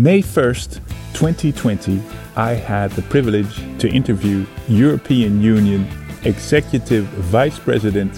May 0.00 0.22
1st, 0.22 0.74
2020, 1.14 2.00
I 2.36 2.52
had 2.52 2.92
the 2.92 3.02
privilege 3.02 3.56
to 3.80 3.88
interview 3.88 4.46
European 4.68 5.42
Union 5.42 5.88
Executive 6.22 7.04
Vice 7.04 7.58
President 7.58 8.16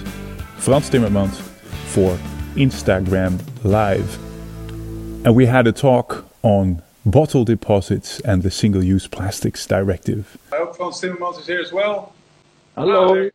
Frans 0.58 0.90
Timmermans 0.90 1.40
for 1.94 2.18
Instagram 2.54 3.40
Live. 3.64 4.14
And 5.24 5.34
we 5.34 5.46
had 5.46 5.66
a 5.66 5.72
talk 5.72 6.26
on 6.42 6.82
bottle 7.06 7.46
deposits 7.46 8.20
and 8.20 8.42
the 8.42 8.50
Single 8.50 8.84
Use 8.84 9.08
Plastics 9.08 9.66
Directive. 9.66 10.36
I 10.52 10.56
hope 10.56 10.76
Frans 10.76 11.00
Timmermans 11.00 11.40
is 11.40 11.46
here 11.46 11.60
as 11.60 11.72
well. 11.72 12.12
Hello. 12.74 13.30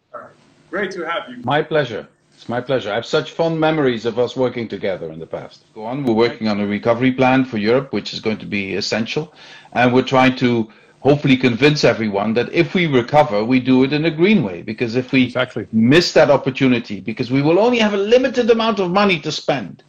Great 0.69 0.91
to 0.91 1.01
have 1.01 1.29
you. 1.29 1.37
My 1.43 1.63
pleasure. 1.63 2.07
It's 2.45 2.49
my 2.51 2.61
pleasure. 2.61 2.91
I 2.91 2.93
have 2.93 3.07
such 3.07 3.31
fond 3.31 3.59
memories 3.59 4.05
of 4.05 4.19
us 4.19 4.35
working 4.35 4.67
together 4.67 5.11
in 5.11 5.17
the 5.17 5.25
past. 5.25 5.63
Go 5.73 5.83
on. 5.83 6.03
We're 6.03 6.13
working 6.13 6.47
on 6.47 6.59
a 6.59 6.67
recovery 6.67 7.11
plan 7.11 7.43
for 7.43 7.57
Europe, 7.57 7.91
which 7.91 8.13
is 8.13 8.19
going 8.19 8.37
to 8.37 8.45
be 8.45 8.75
essential. 8.75 9.33
And 9.73 9.91
we're 9.91 10.03
trying 10.03 10.35
to 10.35 10.71
hopefully 10.99 11.37
convince 11.37 11.83
everyone 11.83 12.35
that 12.35 12.53
if 12.53 12.75
we 12.75 12.85
recover, 12.85 13.43
we 13.43 13.59
do 13.59 13.83
it 13.83 13.93
in 13.93 14.05
a 14.05 14.11
green 14.11 14.43
way. 14.43 14.61
Because 14.61 14.95
if 14.95 15.11
we 15.11 15.23
Exactly. 15.23 15.65
miss 15.71 16.13
that 16.13 16.29
opportunity, 16.29 16.99
because 16.99 17.31
we 17.31 17.41
will 17.41 17.57
only 17.57 17.79
have 17.79 17.95
a 17.95 17.97
limited 18.13 18.51
amount 18.51 18.77
of 18.77 18.91
money 18.91 19.19
to 19.21 19.31
spend. 19.31 19.81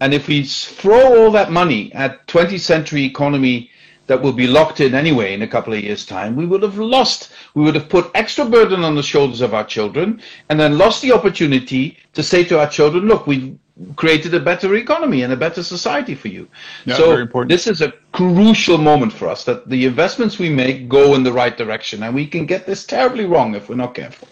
And 0.00 0.14
if 0.14 0.28
we 0.28 0.44
throw 0.44 1.24
all 1.26 1.30
that 1.32 1.52
money 1.52 1.92
at 1.92 2.26
20th 2.26 2.60
century 2.60 3.04
economy 3.04 3.70
that 4.08 4.20
will 4.20 4.32
be 4.32 4.46
locked 4.46 4.80
in 4.80 4.94
anyway 4.94 5.34
in 5.34 5.42
a 5.42 5.46
couple 5.46 5.72
of 5.72 5.80
years' 5.80 6.04
time, 6.04 6.34
we 6.34 6.46
would 6.46 6.62
have 6.62 6.78
lost, 6.78 7.30
we 7.54 7.62
would 7.62 7.74
have 7.74 7.88
put 7.88 8.10
extra 8.14 8.44
burden 8.44 8.82
on 8.82 8.96
the 8.96 9.02
shoulders 9.02 9.40
of 9.40 9.54
our 9.54 9.64
children 9.64 10.20
and 10.48 10.58
then 10.58 10.76
lost 10.76 11.02
the 11.02 11.12
opportunity 11.12 11.96
to 12.14 12.22
say 12.22 12.42
to 12.42 12.58
our 12.58 12.68
children, 12.68 13.06
look, 13.06 13.26
we've 13.26 13.56
created 13.96 14.34
a 14.34 14.40
better 14.40 14.74
economy 14.74 15.22
and 15.22 15.32
a 15.32 15.36
better 15.36 15.62
society 15.62 16.14
for 16.14 16.28
you. 16.28 16.48
Yeah, 16.84 16.96
so 16.96 17.10
very 17.10 17.22
important. 17.22 17.50
this 17.50 17.66
is 17.66 17.80
a 17.80 17.92
crucial 18.12 18.78
moment 18.78 19.12
for 19.12 19.28
us 19.28 19.44
that 19.44 19.68
the 19.68 19.84
investments 19.84 20.38
we 20.38 20.50
make 20.50 20.88
go 20.88 21.14
in 21.14 21.22
the 21.22 21.32
right 21.32 21.56
direction 21.56 22.02
and 22.02 22.14
we 22.14 22.26
can 22.26 22.46
get 22.46 22.66
this 22.66 22.84
terribly 22.84 23.26
wrong 23.26 23.54
if 23.54 23.68
we're 23.68 23.76
not 23.76 23.94
careful. 23.94 24.26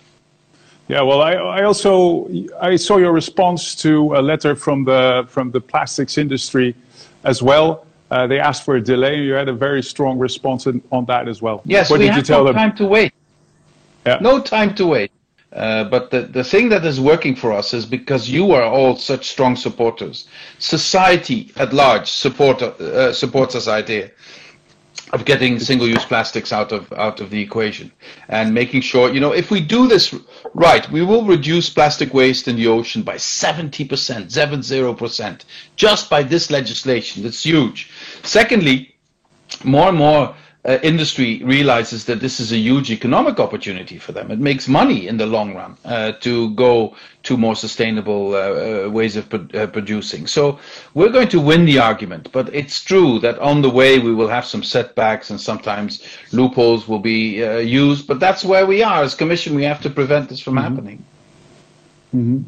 Yeah, 0.88 1.02
well, 1.02 1.20
I, 1.20 1.32
I 1.32 1.64
also 1.64 2.30
I 2.60 2.76
saw 2.76 2.96
your 2.96 3.12
response 3.12 3.74
to 3.76 4.14
a 4.14 4.22
letter 4.22 4.54
from 4.54 4.84
the 4.84 5.26
from 5.28 5.50
the 5.50 5.60
plastics 5.60 6.16
industry 6.16 6.76
as 7.24 7.42
well. 7.42 7.86
Uh, 8.10 8.26
they 8.26 8.38
asked 8.38 8.64
for 8.64 8.76
a 8.76 8.80
delay, 8.80 9.16
and 9.16 9.24
you 9.24 9.32
had 9.32 9.48
a 9.48 9.52
very 9.52 9.82
strong 9.82 10.18
response 10.18 10.66
in, 10.66 10.82
on 10.92 11.04
that 11.06 11.28
as 11.28 11.42
well. 11.42 11.60
Yes, 11.64 11.90
what 11.90 11.98
we 11.98 12.06
did 12.06 12.12
you 12.12 12.16
have 12.18 12.26
tell 12.26 12.44
no 12.44 12.46
them? 12.46 12.54
time 12.54 12.76
to 12.76 12.86
wait. 12.86 13.12
Yeah. 14.06 14.18
No 14.20 14.40
time 14.40 14.74
to 14.76 14.86
wait. 14.86 15.10
Uh, 15.52 15.84
but 15.84 16.10
the, 16.10 16.22
the 16.22 16.44
thing 16.44 16.68
that 16.68 16.84
is 16.84 17.00
working 17.00 17.34
for 17.34 17.52
us 17.52 17.72
is 17.72 17.86
because 17.86 18.28
you 18.28 18.52
are 18.52 18.64
all 18.64 18.94
such 18.96 19.28
strong 19.28 19.56
supporters. 19.56 20.28
Society 20.58 21.50
at 21.56 21.72
large 21.72 22.08
support, 22.08 22.60
uh, 22.62 23.12
supports 23.12 23.54
this 23.54 23.66
idea 23.66 24.10
of 25.12 25.24
getting 25.24 25.58
single-use 25.60 26.04
plastics 26.04 26.52
out 26.52 26.72
of 26.72 26.92
out 26.94 27.20
of 27.20 27.30
the 27.30 27.40
equation 27.40 27.92
and 28.28 28.52
making 28.52 28.80
sure 28.80 29.12
you 29.12 29.20
know 29.20 29.32
if 29.32 29.52
we 29.52 29.60
do 29.60 29.86
this 29.86 30.12
right 30.52 30.90
we 30.90 31.02
will 31.02 31.24
reduce 31.24 31.70
plastic 31.70 32.12
waste 32.12 32.48
in 32.48 32.56
the 32.56 32.66
ocean 32.66 33.02
by 33.02 33.14
70% 33.14 33.86
70% 33.86 35.44
just 35.76 36.10
by 36.10 36.22
this 36.24 36.50
legislation 36.50 37.22
that's 37.22 37.44
huge 37.44 37.88
secondly 38.22 38.94
more 39.64 39.88
and 39.88 39.98
more 39.98 40.34
uh, 40.66 40.78
industry 40.82 41.40
realizes 41.44 42.04
that 42.06 42.18
this 42.20 42.40
is 42.40 42.50
a 42.52 42.56
huge 42.58 42.90
economic 42.90 43.38
opportunity 43.38 43.98
for 43.98 44.10
them. 44.12 44.30
It 44.32 44.40
makes 44.40 44.66
money 44.66 45.06
in 45.06 45.16
the 45.16 45.26
long 45.26 45.54
run 45.54 45.76
uh, 45.84 46.12
to 46.20 46.50
go 46.54 46.96
to 47.22 47.36
more 47.36 47.54
sustainable 47.54 48.34
uh, 48.34 48.38
uh, 48.86 48.90
ways 48.90 49.16
of 49.16 49.28
pro- 49.28 49.46
uh, 49.54 49.68
producing. 49.68 50.26
So 50.26 50.58
we're 50.94 51.12
going 51.12 51.28
to 51.28 51.40
win 51.40 51.64
the 51.66 51.78
argument, 51.78 52.30
but 52.32 52.52
it's 52.52 52.82
true 52.82 53.20
that 53.20 53.38
on 53.38 53.62
the 53.62 53.70
way 53.70 54.00
we 54.00 54.12
will 54.12 54.28
have 54.28 54.44
some 54.44 54.64
setbacks 54.64 55.30
and 55.30 55.40
sometimes 55.40 56.02
loopholes 56.32 56.88
will 56.88 56.98
be 56.98 57.44
uh, 57.44 57.58
used. 57.58 58.08
But 58.08 58.18
that's 58.18 58.44
where 58.44 58.66
we 58.66 58.82
are 58.82 59.04
as 59.04 59.14
Commission. 59.14 59.54
We 59.54 59.64
have 59.64 59.80
to 59.82 59.90
prevent 59.90 60.28
this 60.28 60.40
from 60.40 60.56
happening. 60.56 61.04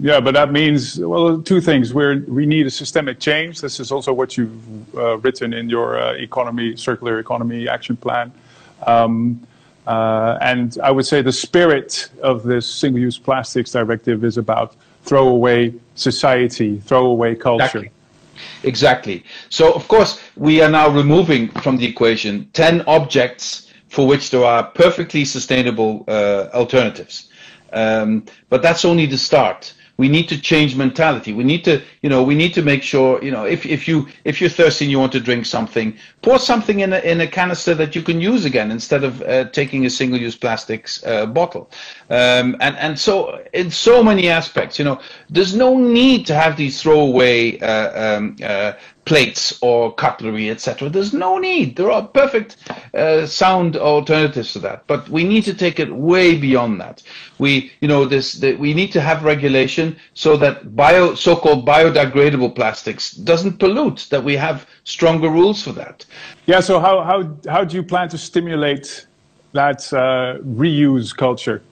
Yeah, 0.01 0.21
but 0.21 0.35
that 0.35 0.51
means 0.53 0.99
well 0.99 1.43
two 1.43 1.61
things. 1.61 1.93
We 1.93 2.21
we 2.21 2.47
need 2.47 2.67
a 2.67 2.71
systemic 2.71 3.19
change. 3.19 3.61
This 3.61 3.81
is 3.81 3.93
also 3.93 4.13
what 4.13 4.37
you've 4.37 4.95
uh, 4.97 5.19
written 5.19 5.53
in 5.53 5.69
your 5.69 5.99
uh, 5.99 6.13
economy 6.13 6.77
circular 6.77 7.19
economy 7.19 7.69
action 7.69 7.97
plan. 7.97 8.33
Um, 8.87 9.47
uh, 9.87 10.39
and 10.43 10.77
I 10.83 10.91
would 10.91 11.07
say 11.07 11.23
the 11.23 11.33
spirit 11.33 12.11
of 12.23 12.43
this 12.43 12.67
single-use 12.71 13.19
plastics 13.19 13.73
directive 13.73 14.23
is 14.23 14.37
about 14.37 14.77
throwaway 15.03 15.73
society, 15.95 16.79
throwaway 16.81 17.35
culture. 17.35 17.65
Exactly. 17.65 17.91
Exactly. 18.63 19.25
So, 19.49 19.73
of 19.73 19.89
course, 19.89 20.21
we 20.37 20.61
are 20.63 20.71
now 20.71 20.89
removing 20.89 21.49
from 21.63 21.77
the 21.77 21.87
equation 21.87 22.49
10 22.53 22.83
objects 22.83 23.73
for 23.89 24.07
which 24.07 24.31
there 24.31 24.45
are 24.45 24.65
perfectly 24.65 25.25
sustainable 25.25 26.05
uh, 26.07 26.49
alternatives. 26.53 27.28
Um, 27.73 28.25
but 28.49 28.63
that's 28.63 28.85
only 28.85 29.07
the 29.07 29.19
start. 29.19 29.75
We 29.99 30.09
need 30.09 30.29
to 30.29 30.41
change 30.41 30.77
mentality. 30.77 31.33
We 31.33 31.43
need 31.43 31.65
to, 31.65 31.83
you 32.03 32.09
know, 32.09 32.23
we 32.23 32.37
need 32.37 32.55
to 32.55 32.63
make 32.63 32.85
sure, 32.85 33.21
you 33.21 33.33
know, 33.33 33.45
if, 33.45 33.67
if 33.67 33.89
you 33.89 34.07
if 34.23 34.41
you're 34.41 34.49
thirsty 34.49 34.85
and 34.85 34.93
you 34.93 35.01
want 35.01 35.11
to 35.11 35.21
drink 35.21 35.45
something, 35.45 35.97
pour 36.23 36.39
something 36.39 36.81
in 36.81 36.93
a 36.93 37.01
in 37.01 37.21
a 37.21 37.27
canister 37.27 37.75
that 37.75 37.97
you 37.97 38.03
can 38.03 38.21
use 38.21 38.45
again 38.45 38.71
instead 38.71 39.03
of 39.03 39.21
uh, 39.23 39.47
taking 39.47 39.87
a 39.87 39.91
single-use 39.91 40.37
plastics 40.37 41.05
uh, 41.05 41.27
bottle. 41.27 41.69
Um, 42.11 42.57
and 42.61 42.77
and 42.77 42.97
so 42.97 43.45
in 43.53 43.73
so 43.73 44.05
many 44.05 44.29
aspects, 44.29 44.79
you 44.79 44.85
know, 44.85 45.01
there's 45.31 45.57
no 45.57 45.77
need 45.77 46.27
to 46.27 46.35
have 46.35 46.57
these 46.57 46.81
throwaway 46.81 47.59
uh, 47.59 48.19
um, 48.19 48.37
uh, 48.41 48.75
plates 49.09 49.59
or 49.63 49.93
cutlery, 49.95 50.51
etc. 50.51 50.89
There's 50.91 51.15
no 51.15 51.39
need. 51.39 51.77
There 51.77 51.91
are 51.91 52.07
perfect, 52.07 52.57
uh, 52.99 53.27
sound 53.27 53.77
alternatives 53.77 54.53
to 54.53 54.59
that. 54.61 54.87
But 54.87 55.09
we 55.09 55.25
need 55.25 55.45
to 55.45 55.55
take 55.55 55.79
it 55.81 55.91
way 55.91 56.37
beyond 56.37 56.81
that. 56.81 57.03
We, 57.39 57.73
you 57.81 57.89
know, 57.89 58.05
this 58.05 58.35
the, 58.35 58.55
we 58.57 58.75
need 58.75 58.93
to 58.93 59.01
have 59.01 59.25
regulation 59.25 59.97
so 60.15 60.37
that 60.39 60.77
bio, 60.77 61.15
so-called 61.15 61.67
biodegradable 61.67 62.55
plastics 62.55 63.13
doesn't 63.13 63.59
pollute. 63.59 64.07
That 64.11 64.23
we 64.23 64.37
have 64.37 64.67
stronger 64.85 65.31
rules 65.31 65.63
for 65.63 65.73
that. 65.73 66.05
Yeah. 66.47 66.61
So 66.61 66.81
how 66.81 67.03
how 67.03 67.19
how 67.49 67.65
do 67.65 67.77
you 67.77 67.83
plan 67.83 68.09
to 68.09 68.19
stimulate 68.19 69.07
that 69.53 69.93
uh, 69.93 70.39
reuse 70.43 71.17
culture? 71.17 71.63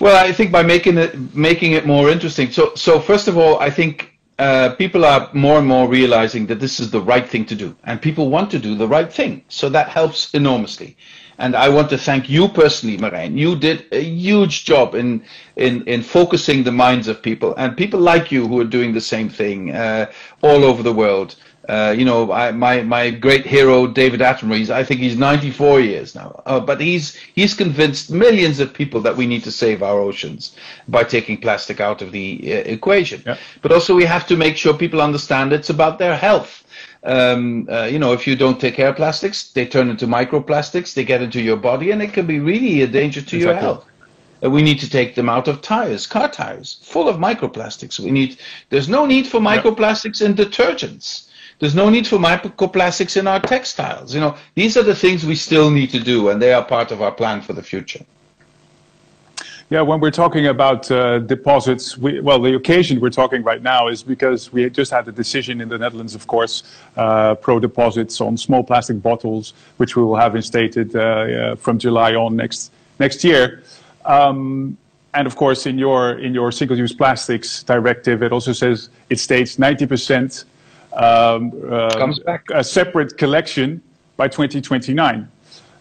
Well, 0.00 0.16
I 0.16 0.32
think 0.32 0.50
by 0.50 0.62
making 0.62 0.96
it 0.98 1.34
making 1.34 1.72
it 1.72 1.86
more 1.86 2.10
interesting. 2.10 2.50
So, 2.50 2.74
so 2.74 3.00
first 3.00 3.28
of 3.28 3.36
all, 3.36 3.58
I 3.58 3.70
think 3.70 4.18
uh, 4.40 4.74
people 4.76 5.04
are 5.04 5.28
more 5.34 5.58
and 5.58 5.68
more 5.68 5.86
realizing 5.86 6.46
that 6.46 6.60
this 6.60 6.80
is 6.80 6.90
the 6.90 7.00
right 7.12 7.28
thing 7.28 7.44
to 7.46 7.54
do, 7.54 7.76
and 7.84 8.00
people 8.00 8.30
want 8.30 8.50
to 8.50 8.58
do 8.58 8.74
the 8.74 8.88
right 8.88 9.12
thing. 9.12 9.44
So 9.48 9.68
that 9.68 9.88
helps 9.90 10.32
enormously. 10.32 10.96
And 11.38 11.54
I 11.54 11.68
want 11.68 11.88
to 11.90 11.98
thank 11.98 12.28
you 12.28 12.48
personally, 12.48 12.98
Marijn. 12.98 13.36
You 13.36 13.56
did 13.56 13.84
a 13.92 14.02
huge 14.02 14.64
job 14.64 14.94
in 14.94 15.22
in 15.56 15.84
in 15.86 16.02
focusing 16.02 16.64
the 16.64 16.72
minds 16.72 17.06
of 17.08 17.22
people, 17.22 17.54
and 17.56 17.76
people 17.76 18.00
like 18.00 18.32
you 18.32 18.48
who 18.48 18.60
are 18.60 18.70
doing 18.78 18.92
the 18.94 19.06
same 19.14 19.28
thing 19.28 19.74
uh, 19.74 20.06
all 20.42 20.64
over 20.64 20.82
the 20.82 20.92
world. 21.04 21.36
Uh, 21.70 21.94
you 21.96 22.04
know, 22.04 22.32
I, 22.32 22.50
my 22.50 22.82
my 22.82 23.10
great 23.10 23.46
hero 23.46 23.86
David 23.86 24.18
Attenborough. 24.18 24.70
I 24.70 24.82
think 24.82 25.00
he's 25.00 25.16
94 25.16 25.78
years 25.80 26.16
now, 26.16 26.42
uh, 26.44 26.58
but 26.58 26.80
he's 26.80 27.14
he's 27.36 27.54
convinced 27.54 28.10
millions 28.10 28.58
of 28.58 28.74
people 28.74 29.00
that 29.02 29.16
we 29.16 29.24
need 29.24 29.44
to 29.44 29.52
save 29.52 29.80
our 29.80 30.00
oceans 30.00 30.56
by 30.88 31.04
taking 31.04 31.40
plastic 31.40 31.78
out 31.78 32.02
of 32.02 32.10
the 32.10 32.40
uh, 32.44 32.56
equation. 32.76 33.22
Yeah. 33.24 33.36
But 33.62 33.70
also, 33.70 33.94
we 33.94 34.04
have 34.04 34.26
to 34.26 34.36
make 34.36 34.56
sure 34.56 34.74
people 34.74 35.00
understand 35.00 35.52
it's 35.52 35.70
about 35.70 36.00
their 36.00 36.16
health. 36.16 36.64
Um, 37.04 37.68
uh, 37.70 37.84
you 37.84 38.00
know, 38.00 38.12
if 38.14 38.26
you 38.26 38.34
don't 38.34 38.60
take 38.60 38.74
care 38.74 38.88
of 38.88 38.96
plastics, 38.96 39.52
they 39.52 39.64
turn 39.64 39.90
into 39.90 40.08
microplastics. 40.08 40.92
They 40.94 41.04
get 41.04 41.22
into 41.22 41.40
your 41.40 41.56
body, 41.56 41.92
and 41.92 42.02
it 42.02 42.12
can 42.12 42.26
be 42.26 42.40
really 42.40 42.82
a 42.82 42.88
danger 42.88 43.22
to 43.22 43.38
your 43.38 43.54
health. 43.54 43.86
Uh, 44.42 44.50
we 44.50 44.62
need 44.62 44.80
to 44.80 44.88
take 44.88 45.14
them 45.14 45.28
out 45.28 45.48
of 45.48 45.60
tires, 45.60 46.06
car 46.06 46.28
tires, 46.28 46.78
full 46.82 47.08
of 47.08 47.16
microplastics. 47.16 48.00
We 48.00 48.10
need. 48.10 48.38
There's 48.70 48.88
no 48.88 49.06
need 49.06 49.26
for 49.26 49.40
microplastics 49.40 50.24
in 50.24 50.34
detergents. 50.34 51.28
There's 51.58 51.74
no 51.74 51.90
need 51.90 52.06
for 52.06 52.16
microplastics 52.16 53.18
in 53.18 53.26
our 53.26 53.40
textiles. 53.40 54.14
You 54.14 54.20
know, 54.20 54.36
these 54.54 54.78
are 54.78 54.82
the 54.82 54.94
things 54.94 55.26
we 55.26 55.34
still 55.34 55.70
need 55.70 55.90
to 55.90 56.00
do, 56.00 56.30
and 56.30 56.40
they 56.40 56.54
are 56.54 56.64
part 56.64 56.90
of 56.90 57.02
our 57.02 57.12
plan 57.12 57.42
for 57.42 57.52
the 57.52 57.62
future. 57.62 58.04
Yeah, 59.68 59.82
when 59.82 60.00
we're 60.00 60.10
talking 60.10 60.48
about 60.48 60.90
uh, 60.90 61.20
deposits, 61.20 61.96
we, 61.96 62.18
well, 62.18 62.40
the 62.40 62.56
occasion 62.56 62.98
we're 62.98 63.10
talking 63.10 63.44
right 63.44 63.62
now 63.62 63.86
is 63.86 64.02
because 64.02 64.52
we 64.52 64.68
just 64.68 64.90
had 64.90 65.06
a 65.06 65.12
decision 65.12 65.60
in 65.60 65.68
the 65.68 65.78
Netherlands, 65.78 66.16
of 66.16 66.26
course, 66.26 66.64
uh, 66.96 67.36
pro 67.36 67.60
deposits 67.60 68.20
on 68.20 68.36
small 68.36 68.64
plastic 68.64 69.00
bottles, 69.00 69.52
which 69.76 69.94
we 69.94 70.02
will 70.02 70.16
have 70.16 70.34
instated 70.34 70.96
uh, 70.96 71.00
uh, 71.00 71.54
from 71.54 71.78
July 71.78 72.16
on 72.16 72.34
next 72.34 72.72
next 72.98 73.22
year. 73.22 73.62
Um, 74.04 74.76
and 75.14 75.26
of 75.26 75.36
course, 75.36 75.66
in 75.66 75.78
your 75.78 76.18
in 76.18 76.34
your 76.34 76.52
single-use 76.52 76.92
plastics 76.92 77.62
directive, 77.64 78.22
it 78.22 78.32
also 78.32 78.52
says 78.52 78.90
it 79.08 79.18
states 79.18 79.56
90% 79.56 80.44
um, 80.92 81.52
uh, 81.70 81.90
Comes 81.90 82.18
back. 82.20 82.44
a 82.52 82.62
separate 82.62 83.16
collection 83.16 83.82
by 84.16 84.28
2029. 84.28 85.28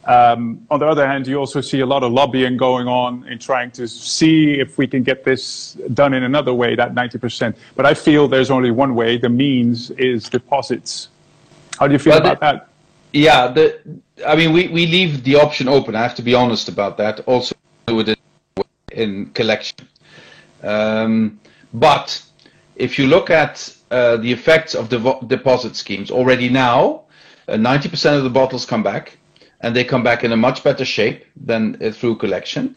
Um, 0.06 0.66
on 0.71 0.80
the 0.80 0.88
other 0.88 1.06
hand, 1.06 1.27
you 1.27 1.38
also 1.38 1.62
see 1.62 1.81
a 1.81 1.86
lot 1.86 2.04
of 2.04 2.12
lobbying 2.12 2.57
going 2.57 2.88
on 2.88 3.27
in 3.27 3.38
trying 3.38 3.69
to 3.71 3.88
see 3.88 4.60
if 4.60 4.77
we 4.77 4.88
can 4.88 5.04
get 5.04 5.24
this 5.24 5.77
done 5.94 6.13
in 6.13 6.24
another 6.24 6.54
way, 6.54 6.74
that 6.75 6.95
90%. 6.95 7.56
But 7.75 7.86
I 7.86 7.94
feel 7.94 8.27
there's 8.27 8.50
only 8.50 8.71
one 8.71 8.95
way. 8.95 9.18
The 9.18 9.30
means 9.30 9.92
is 9.92 10.27
deposits. 10.27 11.10
How 11.77 11.86
do 11.88 11.94
you 11.94 12.00
feel 12.00 12.18
about 12.18 12.39
the, 12.39 12.45
that? 12.45 12.69
Yeah, 13.13 13.48
the, 13.50 13.80
I 14.25 14.36
mean, 14.36 14.54
we, 14.54 14.68
we 14.69 14.88
leave 14.88 15.24
the 15.24 15.36
option 15.36 15.68
open. 15.68 15.95
I 15.95 16.01
have 16.01 16.16
to 16.16 16.24
be 16.24 16.33
honest 16.33 16.69
about 16.69 16.98
that. 16.98 17.19
Also, 17.21 17.56
it 17.97 18.19
in 18.91 19.27
collection. 19.31 19.88
Um, 20.63 21.39
but 21.74 22.21
if 22.75 22.97
you 22.97 23.07
look 23.07 23.30
at 23.30 23.75
uh, 23.91 24.18
the 24.18 24.31
effects 24.31 24.75
of 24.75 24.89
the 24.89 25.00
deposit 25.27 25.75
schemes 25.75 26.12
already 26.12 26.50
now, 26.50 27.03
90% 27.47 28.06
uh, 28.06 28.18
of 28.18 28.24
the 28.24 28.30
bottles 28.30 28.65
come 28.65 28.83
back, 28.83 29.18
and 29.62 29.75
they 29.75 29.83
come 29.83 30.03
back 30.03 30.24
in 30.24 30.31
a 30.31 30.38
much 30.38 30.63
better 30.63 30.86
shape 30.86 31.25
than 31.36 31.77
uh, 31.83 31.91
through 31.91 32.15
collection. 32.15 32.75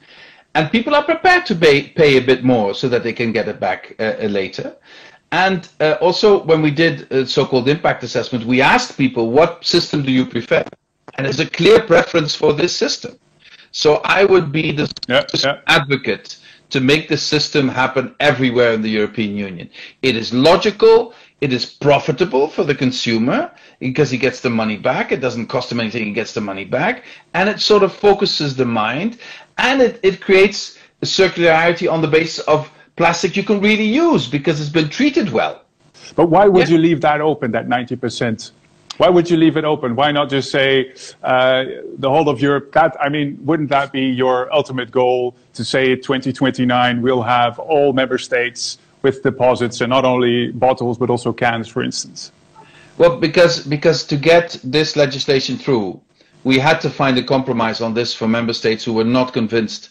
And 0.55 0.71
people 0.71 0.95
are 0.95 1.05
prepared 1.05 1.47
to 1.47 1.55
pay, 1.55 1.89
pay 1.89 2.17
a 2.17 2.21
bit 2.21 2.45
more 2.45 2.75
so 2.75 2.89
that 2.89 3.03
they 3.03 3.13
can 3.13 3.33
get 3.33 3.49
it 3.49 3.59
back 3.59 3.95
uh, 3.99 4.15
uh 4.23 4.27
later. 4.27 4.77
And 5.31 5.67
also, 5.81 6.43
when 6.45 6.61
we 6.61 6.71
did 6.71 7.11
a 7.11 7.27
so-called 7.27 7.67
impact 7.67 8.03
assessment, 8.03 8.45
we 8.45 8.61
asked 8.61 8.99
people, 8.99 9.31
what 9.31 9.65
system 9.65 10.03
do 10.03 10.13
you 10.13 10.27
prefer? 10.27 10.63
And 11.15 11.25
there's 11.25 11.41
a 11.41 11.49
clear 11.49 11.81
preference 11.81 12.35
for 12.35 12.53
this 12.53 12.77
system. 12.77 13.19
So 13.73 13.97
I 14.05 14.25
would 14.25 14.53
be 14.53 14.71
the 14.73 14.93
yeah, 15.09 15.25
yeah. 15.35 15.61
advocate 15.67 16.39
to 16.71 16.81
make 16.81 17.09
the 17.09 17.17
system 17.17 17.69
happen 17.69 18.15
everywhere 18.21 18.73
in 18.73 18.83
the 18.83 18.89
European 18.89 19.37
Union. 19.37 19.69
It 20.03 20.17
is 20.17 20.33
logical, 20.33 21.15
it 21.41 21.53
is 21.53 21.67
profitable 21.67 22.49
for 22.49 22.65
the 22.65 22.75
consumer 22.75 23.51
because 23.79 24.11
he 24.11 24.17
gets 24.17 24.41
the 24.41 24.49
money 24.49 24.77
back. 24.77 25.13
It 25.13 25.21
doesn't 25.21 25.49
cost 25.49 25.73
him 25.73 25.81
anything, 25.81 26.05
he 26.05 26.13
gets 26.13 26.33
the 26.33 26.41
money 26.41 26.65
back. 26.65 27.05
And 27.35 27.49
it 27.49 27.61
sort 27.61 27.83
of 27.83 27.93
focuses 27.93 28.57
the 28.57 28.65
mind 28.65 29.19
and 29.59 29.83
it, 29.83 30.01
it 30.03 30.21
creates 30.21 30.79
a 31.03 31.07
circularity 31.07 31.91
on 31.91 32.01
the 32.01 32.09
basis 32.09 32.39
of 32.47 32.71
plastic 32.97 33.37
you 33.37 33.43
can 33.43 33.61
really 33.61 33.85
use 33.85 34.27
because 34.29 34.61
it's 34.61 34.71
been 34.71 34.89
treated 34.89 35.31
well. 35.31 35.65
But 36.15 36.27
why 36.27 36.47
would 36.47 36.69
yeah. 36.69 36.75
you 36.75 36.79
leave 36.79 37.01
that 37.03 37.21
open, 37.21 37.53
that 37.53 37.69
90%? 37.69 38.53
Why 38.99 39.09
would 39.09 39.31
you 39.31 39.37
leave 39.37 39.57
it 39.57 39.65
open? 39.65 39.97
Why 39.97 40.13
not 40.13 40.29
just 40.29 40.51
say 40.51 40.93
uh, 41.23 41.65
the 41.99 42.11
whole 42.11 42.29
of 42.29 42.41
Europe? 42.41 42.73
That 42.73 42.97
I 43.01 43.09
mean, 43.09 43.39
wouldn't 43.43 43.71
that 43.71 43.91
be 43.93 44.03
your 44.03 44.53
ultimate 44.53 44.91
goal 44.91 45.35
to 45.55 45.65
say 45.65 45.97
2029 45.97 47.03
we'll 47.03 47.23
have 47.23 47.59
all 47.59 47.93
member 47.93 48.19
states 48.19 48.79
with 49.03 49.23
deposits 49.23 49.81
and 49.81 49.91
not 49.91 50.05
only 50.05 50.53
bottles 50.53 50.99
but 50.99 51.11
also 51.11 51.33
cans, 51.33 51.69
for 51.69 51.83
instance? 51.83 52.33
Well, 52.99 53.19
because 53.19 53.67
because 53.67 54.05
to 54.05 54.17
get 54.17 54.59
this 54.63 54.97
legislation 54.97 55.57
through, 55.57 56.01
we 56.45 56.59
had 56.59 56.81
to 56.83 56.91
find 56.91 57.17
a 57.19 57.23
compromise 57.23 57.81
on 57.81 57.95
this 57.95 58.15
for 58.15 58.29
member 58.29 58.53
states 58.53 58.85
who 58.85 58.93
were 58.93 59.05
not 59.05 59.33
convinced 59.33 59.91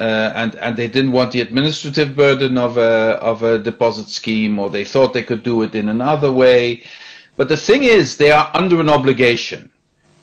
uh, 0.00 0.32
and 0.34 0.54
and 0.56 0.76
they 0.76 0.88
didn't 0.88 1.12
want 1.12 1.32
the 1.32 1.40
administrative 1.40 2.14
burden 2.14 2.58
of 2.58 2.76
a 2.76 3.18
of 3.20 3.42
a 3.42 3.58
deposit 3.58 4.08
scheme, 4.08 4.58
or 4.58 4.70
they 4.70 4.84
thought 4.84 5.12
they 5.12 5.22
could 5.22 5.42
do 5.42 5.62
it 5.62 5.74
in 5.74 5.88
another 5.88 6.30
way. 6.30 6.82
But 7.36 7.48
the 7.48 7.56
thing 7.56 7.84
is, 7.84 8.16
they 8.16 8.30
are 8.30 8.50
under 8.54 8.80
an 8.80 8.88
obligation 8.88 9.70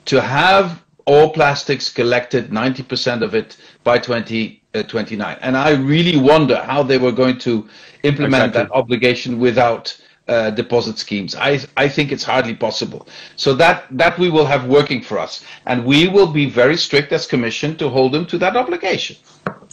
to 0.05 0.21
have 0.21 0.83
all 1.05 1.29
plastics 1.31 1.91
collected, 1.91 2.49
90% 2.49 3.21
of 3.21 3.35
it 3.35 3.57
by 3.83 3.99
2029. 3.99 5.35
Uh, 5.35 5.39
and 5.41 5.57
I 5.57 5.71
really 5.71 6.17
wonder 6.17 6.57
how 6.57 6.81
they 6.83 6.97
were 6.97 7.11
going 7.11 7.37
to 7.39 7.67
implement 8.03 8.49
exactly. 8.49 8.63
that 8.63 8.71
obligation 8.71 9.39
without 9.39 9.95
uh, 10.27 10.49
deposit 10.51 10.97
schemes. 10.97 11.35
I, 11.35 11.59
I 11.75 11.89
think 11.89 12.11
it's 12.11 12.23
hardly 12.23 12.55
possible. 12.55 13.07
So 13.35 13.53
that, 13.55 13.85
that 13.91 14.17
we 14.17 14.29
will 14.29 14.45
have 14.45 14.65
working 14.67 15.01
for 15.01 15.19
us. 15.19 15.43
And 15.65 15.85
we 15.85 16.07
will 16.07 16.31
be 16.31 16.49
very 16.49 16.77
strict 16.77 17.11
as 17.11 17.27
Commission 17.27 17.75
to 17.77 17.89
hold 17.89 18.13
them 18.13 18.25
to 18.27 18.37
that 18.37 18.55
obligation. 18.55 19.17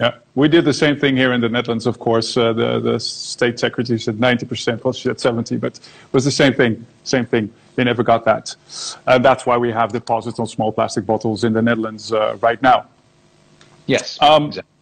Yeah, 0.01 0.17
we 0.35 0.49
did 0.49 0.65
the 0.65 0.73
same 0.73 0.99
thing 0.99 1.17
here 1.17 1.35
in 1.35 1.41
the 1.41 1.49
Netherlands, 1.49 1.87
of 1.87 1.99
course. 1.99 2.37
Uh, 2.37 2.53
the, 2.53 2.81
the 2.81 2.99
state 2.99 3.61
secretary 3.61 3.99
said 3.99 4.17
90%, 4.17 4.83
well, 4.83 4.93
she 4.93 5.03
said 5.03 5.21
70, 5.21 5.59
but 5.59 5.77
it 5.77 5.89
was 6.13 6.25
the 6.25 6.31
same 6.31 6.55
thing, 6.55 6.85
same 7.05 7.27
thing. 7.27 7.53
They 7.77 7.85
never 7.85 8.03
got 8.03 8.25
that. 8.25 8.57
And 9.07 9.25
that's 9.25 9.47
why 9.47 9.57
we 9.57 9.71
have 9.71 9.93
deposits 9.93 10.39
on 10.39 10.47
small 10.47 10.73
plastic 10.73 11.07
bottles 11.07 11.45
in 11.45 11.53
the 11.53 11.63
Netherlands 11.63 12.13
uh, 12.13 12.37
right 12.41 12.61
now. 12.63 12.87
Yes, 13.87 14.21
um, 14.21 14.47
exactly 14.47 14.80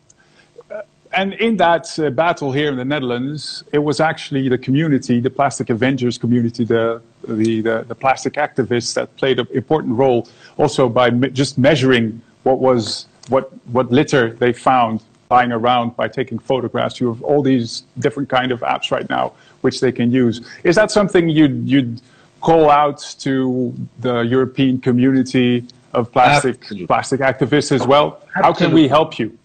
and 1.13 1.35
in 1.35 1.57
that 1.57 1.99
uh, 1.99 2.11
battle 2.11 2.53
here 2.53 2.69
in 2.69 2.77
the 2.77 2.85
Netherlands, 2.85 3.65
it 3.73 3.79
was 3.79 4.01
actually 4.01 4.49
the 4.49 4.59
community, 4.59 5.21
the 5.21 5.31
Plastic 5.31 5.71
Avengers 5.71 6.19
community, 6.19 6.65
the, 6.65 7.01
the, 7.23 7.63
the, 7.63 7.85
the 7.89 7.95
plastic 7.95 8.35
activists 8.35 8.95
that 8.95 9.15
played 9.17 9.39
an 9.39 9.47
important 9.53 9.95
role 9.97 10.29
also 10.57 10.89
by 10.89 11.11
me 11.11 11.31
just 11.31 11.59
measuring 11.59 12.21
what 12.43 12.59
was 12.59 13.07
what, 13.29 13.53
what 13.69 13.91
litter 13.91 14.33
they 14.35 14.53
found 14.53 15.03
lying 15.31 15.53
around 15.53 15.95
by 15.97 16.09
taking 16.09 16.39
photographs. 16.39 17.01
You 17.01 17.09
have 17.09 17.23
all 17.23 17.43
these 17.43 17.83
different 17.99 18.29
kind 18.29 18.51
of 18.53 18.61
apps 18.61 18.91
right 18.91 19.09
now 19.11 19.35
which 19.61 19.81
they 19.81 19.93
can 19.93 20.11
use. 20.11 20.41
Is 20.65 20.77
that 20.77 20.91
something 20.91 21.29
you'd, 21.29 21.69
you'd 21.69 22.01
call 22.41 22.71
out 22.71 22.99
to 23.21 23.75
the 24.01 24.21
European 24.21 24.81
community 24.81 25.67
of 25.93 26.13
plastic, 26.13 26.61
plastic 26.87 27.21
activists 27.21 27.73
as 27.73 27.87
well? 27.87 28.23
Absolutely. 28.37 28.43
How 28.43 28.53
can 28.53 28.73
we 28.73 28.89
help 28.89 29.19
you? 29.19 29.38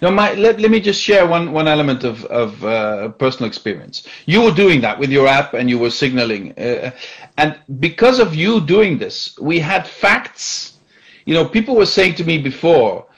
Now, 0.00 0.10
my, 0.10 0.34
let, 0.34 0.60
let 0.60 0.70
me 0.70 0.80
just 0.80 1.00
share 1.00 1.26
one, 1.26 1.52
one 1.52 1.68
element 1.68 2.04
of, 2.04 2.24
of 2.26 2.64
uh, 2.64 3.08
personal 3.10 3.48
experience. 3.48 4.06
You 4.26 4.42
were 4.42 4.52
doing 4.52 4.80
that 4.82 4.98
with 4.98 5.10
your 5.10 5.26
app 5.26 5.54
and 5.54 5.68
you 5.68 5.78
were 5.78 5.90
signaling. 5.90 6.52
Uh, 6.58 6.92
and 7.36 7.58
because 7.80 8.18
of 8.18 8.34
you 8.34 8.60
doing 8.60 8.98
this, 8.98 9.38
we 9.40 9.58
had 9.58 9.86
facts. 9.86 10.74
You 11.24 11.34
know, 11.34 11.44
people 11.46 11.76
were 11.76 11.86
saying 11.86 12.14
to 12.16 12.24
me 12.24 12.38
before, 12.38 13.08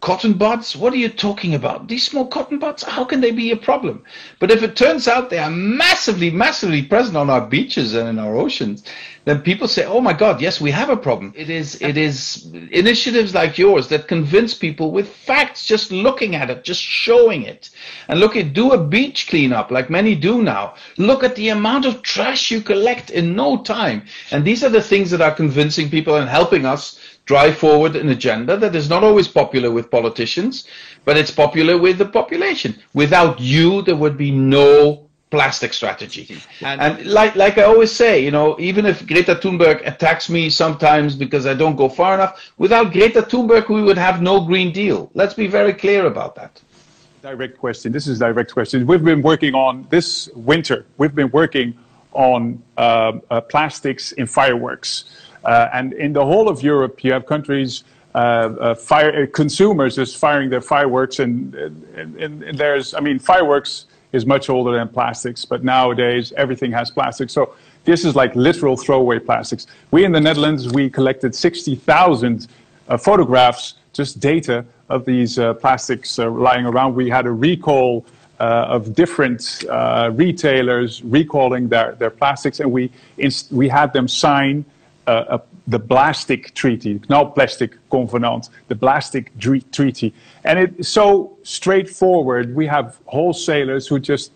Cotton 0.00 0.32
buds? 0.32 0.74
What 0.74 0.94
are 0.94 0.96
you 0.96 1.10
talking 1.10 1.54
about? 1.54 1.86
These 1.86 2.06
small 2.06 2.26
cotton 2.26 2.58
buds? 2.58 2.82
How 2.82 3.04
can 3.04 3.20
they 3.20 3.32
be 3.32 3.50
a 3.50 3.56
problem? 3.56 4.02
But 4.38 4.50
if 4.50 4.62
it 4.62 4.74
turns 4.74 5.06
out 5.06 5.28
they 5.28 5.38
are 5.38 5.50
massively, 5.50 6.30
massively 6.30 6.82
present 6.82 7.18
on 7.18 7.28
our 7.28 7.46
beaches 7.46 7.92
and 7.94 8.08
in 8.08 8.18
our 8.18 8.34
oceans, 8.34 8.84
then 9.24 9.40
people 9.42 9.68
say, 9.68 9.84
"Oh 9.84 10.00
my 10.00 10.12
God, 10.12 10.40
yes, 10.40 10.60
we 10.60 10.70
have 10.70 10.88
a 10.88 10.96
problem." 10.96 11.32
It 11.36 11.50
is, 11.50 11.80
it 11.80 11.96
is 11.96 12.46
initiatives 12.70 13.34
like 13.34 13.58
yours 13.58 13.88
that 13.88 14.08
convince 14.08 14.54
people 14.54 14.90
with 14.90 15.08
facts, 15.08 15.66
just 15.66 15.92
looking 15.92 16.34
at 16.34 16.50
it, 16.50 16.64
just 16.64 16.82
showing 16.82 17.42
it, 17.42 17.70
and 18.08 18.18
look 18.18 18.36
at 18.36 18.52
do 18.52 18.72
a 18.72 18.78
beach 18.78 19.28
cleanup 19.28 19.70
like 19.70 19.90
many 19.90 20.14
do 20.14 20.42
now. 20.42 20.74
Look 20.96 21.22
at 21.22 21.36
the 21.36 21.50
amount 21.50 21.84
of 21.84 22.02
trash 22.02 22.50
you 22.50 22.60
collect 22.60 23.10
in 23.10 23.36
no 23.36 23.58
time, 23.58 24.02
and 24.30 24.44
these 24.44 24.64
are 24.64 24.70
the 24.70 24.82
things 24.82 25.10
that 25.10 25.20
are 25.20 25.34
convincing 25.34 25.90
people 25.90 26.16
and 26.16 26.28
helping 26.28 26.64
us 26.64 26.98
drive 27.26 27.56
forward 27.56 27.94
an 27.94 28.08
agenda 28.08 28.56
that 28.56 28.74
is 28.74 28.88
not 28.88 29.04
always 29.04 29.28
popular 29.28 29.70
with 29.70 29.90
politicians, 29.90 30.66
but 31.04 31.16
it's 31.16 31.30
popular 31.30 31.78
with 31.78 31.98
the 31.98 32.04
population. 32.04 32.74
Without 32.94 33.38
you, 33.38 33.82
there 33.82 33.96
would 33.96 34.16
be 34.16 34.30
no 34.30 35.09
plastic 35.30 35.72
strategy. 35.72 36.40
And, 36.62 36.80
and, 36.80 37.06
like 37.06 37.34
like 37.36 37.56
I 37.58 37.62
always 37.62 37.92
say, 37.92 38.22
you 38.22 38.30
know, 38.30 38.56
even 38.58 38.84
if 38.84 39.06
Greta 39.06 39.34
Thunberg 39.36 39.86
attacks 39.86 40.28
me 40.28 40.50
sometimes 40.50 41.14
because 41.14 41.46
I 41.46 41.54
don't 41.54 41.76
go 41.76 41.88
far 41.88 42.14
enough, 42.14 42.52
without 42.58 42.92
Greta 42.92 43.22
Thunberg 43.22 43.68
we 43.68 43.82
would 43.82 43.98
have 43.98 44.20
no 44.20 44.44
Green 44.44 44.72
Deal. 44.72 45.10
Let's 45.14 45.34
be 45.34 45.46
very 45.46 45.72
clear 45.72 46.06
about 46.06 46.34
that. 46.34 46.60
Direct 47.22 47.58
question. 47.58 47.92
This 47.92 48.06
is 48.06 48.20
a 48.20 48.26
direct 48.26 48.52
question. 48.52 48.86
We've 48.86 49.04
been 49.04 49.22
working 49.22 49.54
on 49.54 49.86
this 49.90 50.28
winter. 50.34 50.86
We've 50.96 51.14
been 51.14 51.30
working 51.30 51.76
on 52.12 52.62
uh, 52.76 53.12
uh, 53.30 53.40
plastics 53.42 54.12
in 54.12 54.26
fireworks. 54.26 55.04
Uh, 55.44 55.68
and 55.72 55.92
in 55.94 56.12
the 56.12 56.24
whole 56.24 56.48
of 56.48 56.62
Europe, 56.62 57.04
you 57.04 57.12
have 57.12 57.26
countries, 57.26 57.84
uh, 58.14 58.18
uh, 58.18 58.74
fire, 58.74 59.26
consumers 59.26 59.96
just 59.96 60.16
firing 60.16 60.50
their 60.50 60.60
fireworks. 60.60 61.18
And, 61.18 61.54
and, 61.54 62.42
and, 62.42 62.58
there's, 62.58 62.94
I 62.94 63.00
mean, 63.00 63.18
fireworks 63.18 63.86
is 64.12 64.26
much 64.26 64.50
older 64.50 64.72
than 64.72 64.88
plastics, 64.88 65.44
but 65.44 65.62
nowadays 65.64 66.32
everything 66.36 66.72
has 66.72 66.90
plastic. 66.90 67.30
So 67.30 67.54
this 67.84 68.04
is 68.04 68.14
like 68.14 68.34
literal 68.34 68.76
throwaway 68.76 69.18
plastics. 69.18 69.66
We 69.90 70.04
in 70.04 70.12
the 70.12 70.20
Netherlands, 70.20 70.68
we 70.68 70.90
collected 70.90 71.34
60,000 71.34 72.48
photographs, 72.98 73.74
just 73.92 74.20
data 74.20 74.64
of 74.88 75.04
these 75.04 75.36
plastics 75.60 76.18
lying 76.18 76.66
around. 76.66 76.94
We 76.94 77.08
had 77.08 77.26
a 77.26 77.30
recall 77.30 78.04
uh, 78.40 78.64
of 78.68 78.94
different 78.94 79.64
uh, 79.68 80.10
retailers 80.14 81.02
recalling 81.04 81.68
their, 81.68 81.92
their 81.96 82.08
plastics, 82.08 82.60
and 82.60 82.72
we, 82.72 82.90
we 83.50 83.68
had 83.68 83.92
them 83.92 84.08
sign 84.08 84.64
uh, 85.06 85.38
the 85.66 85.78
Plastic 85.78 86.54
Treaty, 86.54 87.00
not 87.08 87.34
Plastic 87.34 87.76
Covenant, 87.90 88.50
the 88.68 88.76
Plastic 88.76 89.32
Treaty. 89.38 90.14
And 90.44 90.58
it's 90.58 90.88
so 90.88 91.36
straightforward. 91.42 92.54
We 92.54 92.66
have 92.66 92.98
wholesalers 93.06 93.86
who 93.86 93.98
just 93.98 94.32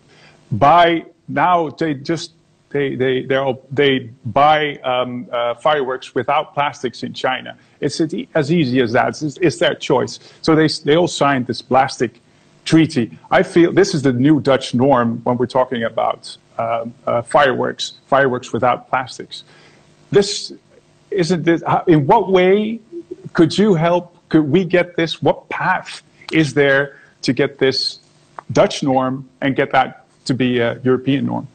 buy, 0.51 1.05
now 1.27 1.69
they 1.69 1.93
just 1.93 2.31
they 2.75 2.95
they 2.95 3.25
they 3.71 3.99
buy 4.25 4.75
um, 4.83 5.27
uh, 5.31 5.53
fireworks 5.55 6.13
without 6.13 6.53
plastics 6.53 7.03
in 7.03 7.13
China. 7.13 7.57
It's 7.79 8.01
as 8.01 8.51
easy 8.51 8.81
as 8.81 8.91
that. 8.91 9.09
It's, 9.09 9.37
it's, 9.37 9.59
their 9.59 9.75
choice. 9.75 10.19
So 10.41 10.55
they 10.55 10.67
they 10.83 10.97
all 10.97 11.07
signed 11.07 11.47
this 11.47 11.61
plastic 11.61 12.21
treaty. 12.65 13.17
I 13.31 13.43
feel 13.43 13.71
this 13.71 13.93
is 13.95 14.01
the 14.01 14.11
new 14.11 14.41
Dutch 14.41 14.73
norm 14.73 15.21
when 15.23 15.37
we're 15.37 15.45
talking 15.45 15.83
about 15.83 16.37
uh, 16.57 16.85
uh, 17.07 17.21
fireworks, 17.21 17.93
fireworks 18.07 18.51
without 18.51 18.89
plastics. 18.89 19.43
This 20.15 20.53
isn't 21.11 21.43
this, 21.43 21.61
in 21.87 22.07
what 22.07 22.31
way 22.31 22.79
could 23.33 23.57
you 23.57 23.73
help? 23.73 24.15
Could 24.29 24.49
we 24.49 24.63
get 24.63 24.95
this? 24.95 25.21
What 25.21 25.49
path 25.49 26.03
is 26.31 26.53
there 26.53 26.99
to 27.23 27.33
get 27.33 27.59
this 27.59 27.99
Dutch 28.53 28.81
norm 28.81 29.27
and 29.41 29.57
get 29.57 29.73
that 29.73 30.05
to 30.25 30.33
be 30.33 30.59
a 30.59 30.79
European 30.83 31.25
norm? 31.25 31.47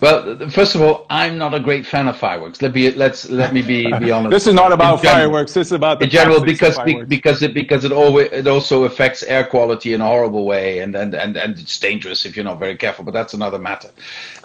Well, 0.00 0.48
first 0.50 0.76
of 0.76 0.82
all, 0.82 1.06
I'm 1.10 1.36
not 1.36 1.52
a 1.54 1.58
great 1.58 1.84
fan 1.84 2.06
of 2.06 2.16
fireworks. 2.16 2.62
Let 2.62 2.74
me 2.74 2.92
let's 2.92 3.28
let 3.30 3.52
me 3.52 3.62
be 3.62 3.90
be 3.98 4.10
honest. 4.12 4.30
this 4.30 4.46
is 4.46 4.54
not 4.54 4.70
about 4.70 5.02
fireworks. 5.02 5.54
This 5.54 5.68
is 5.68 5.72
about 5.72 6.00
in 6.02 6.10
general 6.10 6.44
because 6.44 6.78
because 7.08 7.42
it 7.42 7.54
because 7.54 7.84
it 7.84 7.92
always 7.92 8.30
it 8.30 8.46
also 8.46 8.84
affects 8.84 9.22
air 9.22 9.44
quality 9.44 9.94
in 9.94 10.00
a 10.02 10.06
horrible 10.06 10.44
way, 10.44 10.80
and 10.80 10.94
and 10.94 11.14
and, 11.14 11.36
and 11.36 11.58
it's 11.58 11.78
dangerous 11.80 12.26
if 12.26 12.36
you're 12.36 12.44
not 12.44 12.58
very 12.58 12.76
careful. 12.76 13.04
But 13.04 13.14
that's 13.14 13.34
another 13.34 13.58
matter. 13.58 13.90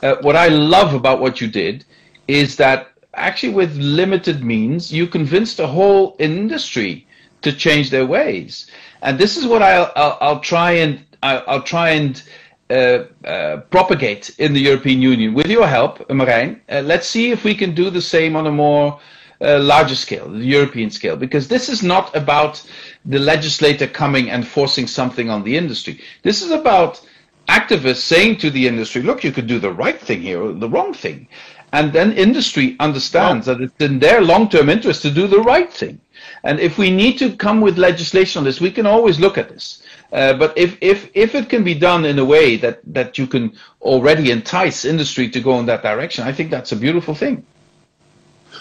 Uh, 0.02 0.16
what 0.22 0.38
I 0.38 0.48
love 0.48 0.94
about 0.94 1.20
what 1.20 1.42
you 1.42 1.48
did 1.50 1.84
is 2.30 2.56
that 2.56 2.91
actually 3.14 3.54
with 3.54 3.76
limited 3.76 4.44
means 4.44 4.92
you 4.92 5.08
convinced 5.08 5.60
a 5.60 5.68
whole 5.68 6.16
industry 6.20 7.08
to 7.42 7.52
change 7.52 7.90
their 7.90 8.06
ways, 8.06 8.68
and 9.02 9.18
this 9.18 9.38
is 9.38 9.46
what 9.46 9.62
I'll 9.62 9.92
I'll, 9.96 10.18
I'll 10.22 10.40
try 10.40 10.72
and 10.74 11.04
I'll, 11.24 11.44
I'll 11.48 11.64
try 11.64 11.90
and 11.90 12.22
uh, 12.70 13.04
uh, 13.26 13.58
propagate 13.70 14.32
in 14.40 14.54
the 14.54 14.62
European 14.62 15.02
Union. 15.02 15.34
With 15.34 15.48
your 15.48 15.68
help, 15.68 16.08
Marijn, 16.08 16.62
uh, 16.70 16.82
let's 16.82 17.08
see 17.08 17.32
if 17.32 17.44
we 17.44 17.54
can 17.54 17.76
do 17.76 17.90
the 17.90 18.02
same 18.02 18.36
on 18.36 18.48
a 18.48 18.52
more 18.52 19.00
uh, 19.42 19.60
larger 19.60 19.96
scale, 19.96 20.30
the 20.30 20.46
European 20.46 20.90
scale, 20.90 21.18
because 21.18 21.48
this 21.48 21.68
is 21.68 21.84
not 21.84 22.16
about 22.16 22.64
the 23.06 23.20
legislator 23.20 23.88
coming 23.88 24.30
and 24.30 24.48
forcing 24.48 24.88
something 24.88 25.30
on 25.30 25.44
the 25.44 25.58
industry. 25.58 26.00
This 26.22 26.42
is 26.42 26.52
about 26.52 27.02
activists 27.50 27.98
saying 27.98 28.38
to 28.38 28.50
the 28.50 28.68
industry, 28.68 29.02
look, 29.02 29.24
you 29.24 29.32
could 29.32 29.48
do 29.48 29.60
the 29.60 29.74
right 29.74 30.00
thing 30.00 30.22
here 30.22 30.42
or 30.42 30.54
the 30.54 30.70
wrong 30.70 30.94
thing. 30.94 31.28
And 31.74 31.94
then 31.94 32.12
industry 32.14 32.76
understands 32.80 33.48
well, 33.48 33.58
that 33.58 33.64
it's 33.64 33.80
in 33.80 34.00
their 34.00 34.22
long-term 34.22 34.70
interest 34.70 35.02
to 35.04 35.12
do 35.12 35.28
the 35.28 35.40
right 35.40 35.72
thing. 35.72 36.00
And 36.44 36.60
if 36.60 36.78
we 36.78 36.90
need 36.92 37.18
to 37.20 37.36
come 37.36 37.62
with 37.62 37.78
legislation 37.78 38.40
on 38.40 38.44
this, 38.44 38.60
we 38.60 38.72
can 38.72 38.86
always 38.86 39.20
look 39.20 39.38
at 39.38 39.50
this. 39.50 39.84
Uh, 40.12 40.34
but 40.34 40.58
if, 40.58 40.78
if, 40.82 41.10
if 41.14 41.36
it 41.36 41.48
can 41.50 41.64
be 41.64 41.74
done 41.74 42.04
in 42.04 42.20
a 42.20 42.26
way 42.26 42.58
that, 42.58 42.80
that 42.86 43.18
you 43.18 43.26
can 43.26 43.56
already 43.82 44.32
entice 44.32 44.84
industry 44.84 45.30
to 45.30 45.40
go 45.40 45.60
in 45.60 45.66
that 45.68 45.82
direction, 45.82 46.26
I 46.26 46.34
think 46.34 46.52
that's 46.52 46.74
a 46.74 46.76
beautiful 46.76 47.16
thing. 47.16 47.46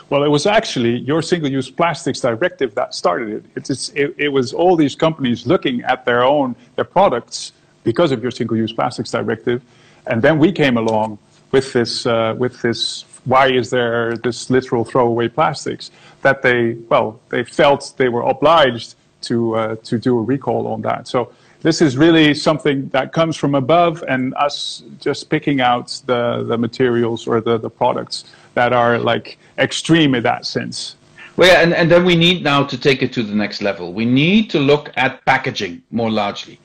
Well, 0.08 0.22
it 0.22 0.28
was 0.28 0.46
actually 0.46 0.98
your 0.98 1.22
single-use 1.22 1.70
plastics 1.70 2.20
directive 2.20 2.74
that 2.74 2.94
started 2.94 3.28
it. 3.28 3.44
It's, 3.56 3.88
it. 3.90 4.14
It 4.18 4.28
was 4.28 4.52
all 4.52 4.76
these 4.76 4.94
companies 4.94 5.46
looking 5.46 5.82
at 5.82 6.04
their 6.04 6.22
own 6.22 6.54
their 6.76 6.84
products 6.84 7.52
because 7.84 8.12
of 8.12 8.22
your 8.22 8.30
single-use 8.30 8.72
plastics 8.72 9.10
directive, 9.10 9.62
and 10.06 10.20
then 10.20 10.38
we 10.38 10.52
came 10.52 10.76
along 10.76 11.18
with 11.52 11.73
this 11.73 12.07
uh, 12.07 12.35
with 12.38 12.61
this. 12.62 13.04
Why 13.25 13.49
is 13.49 13.69
there 13.69 14.16
this 14.16 14.49
literal 14.49 14.85
throwaway 14.85 15.28
plastics? 15.28 15.90
That 16.23 16.42
they 16.42 16.75
well 16.88 17.21
they 17.28 17.45
felt 17.45 17.92
they 17.97 18.09
were 18.09 18.23
obliged 18.23 18.95
to 19.23 19.57
uh, 19.57 19.76
to 19.76 19.99
do 19.99 20.19
a 20.19 20.23
recall 20.23 20.66
on 20.69 20.83
that. 20.83 21.07
So 21.09 21.33
this 21.62 21.83
is 21.83 21.97
really 21.97 22.33
something 22.33 22.88
that 22.88 23.12
comes 23.12 23.37
from 23.37 23.54
above 23.54 24.02
and 24.09 24.35
us 24.35 24.83
just 24.99 25.28
picking 25.28 25.61
out 25.61 26.00
the, 26.07 26.42
the 26.45 26.57
materials 26.57 27.26
or 27.26 27.40
the, 27.42 27.59
the 27.59 27.69
products 27.69 28.25
that 28.54 28.73
are 28.73 28.99
like 28.99 29.38
extreme 29.59 30.14
in 30.14 30.23
that 30.23 30.47
sense. 30.47 30.97
Well, 31.37 31.49
yeah, 31.49 31.61
and, 31.62 31.75
and 31.75 31.90
then 31.90 32.04
we 32.04 32.16
need 32.16 32.42
now 32.42 32.64
to 32.64 32.78
take 32.78 33.02
it 33.02 33.12
to 33.12 33.23
the 33.23 33.35
next 33.35 33.62
level. 33.62 33.92
We 33.92 34.04
need 34.04 34.50
to 34.50 34.59
look 34.59 34.90
at 34.97 35.25
packaging 35.26 35.83
more 35.90 36.11
largely. 36.11 36.59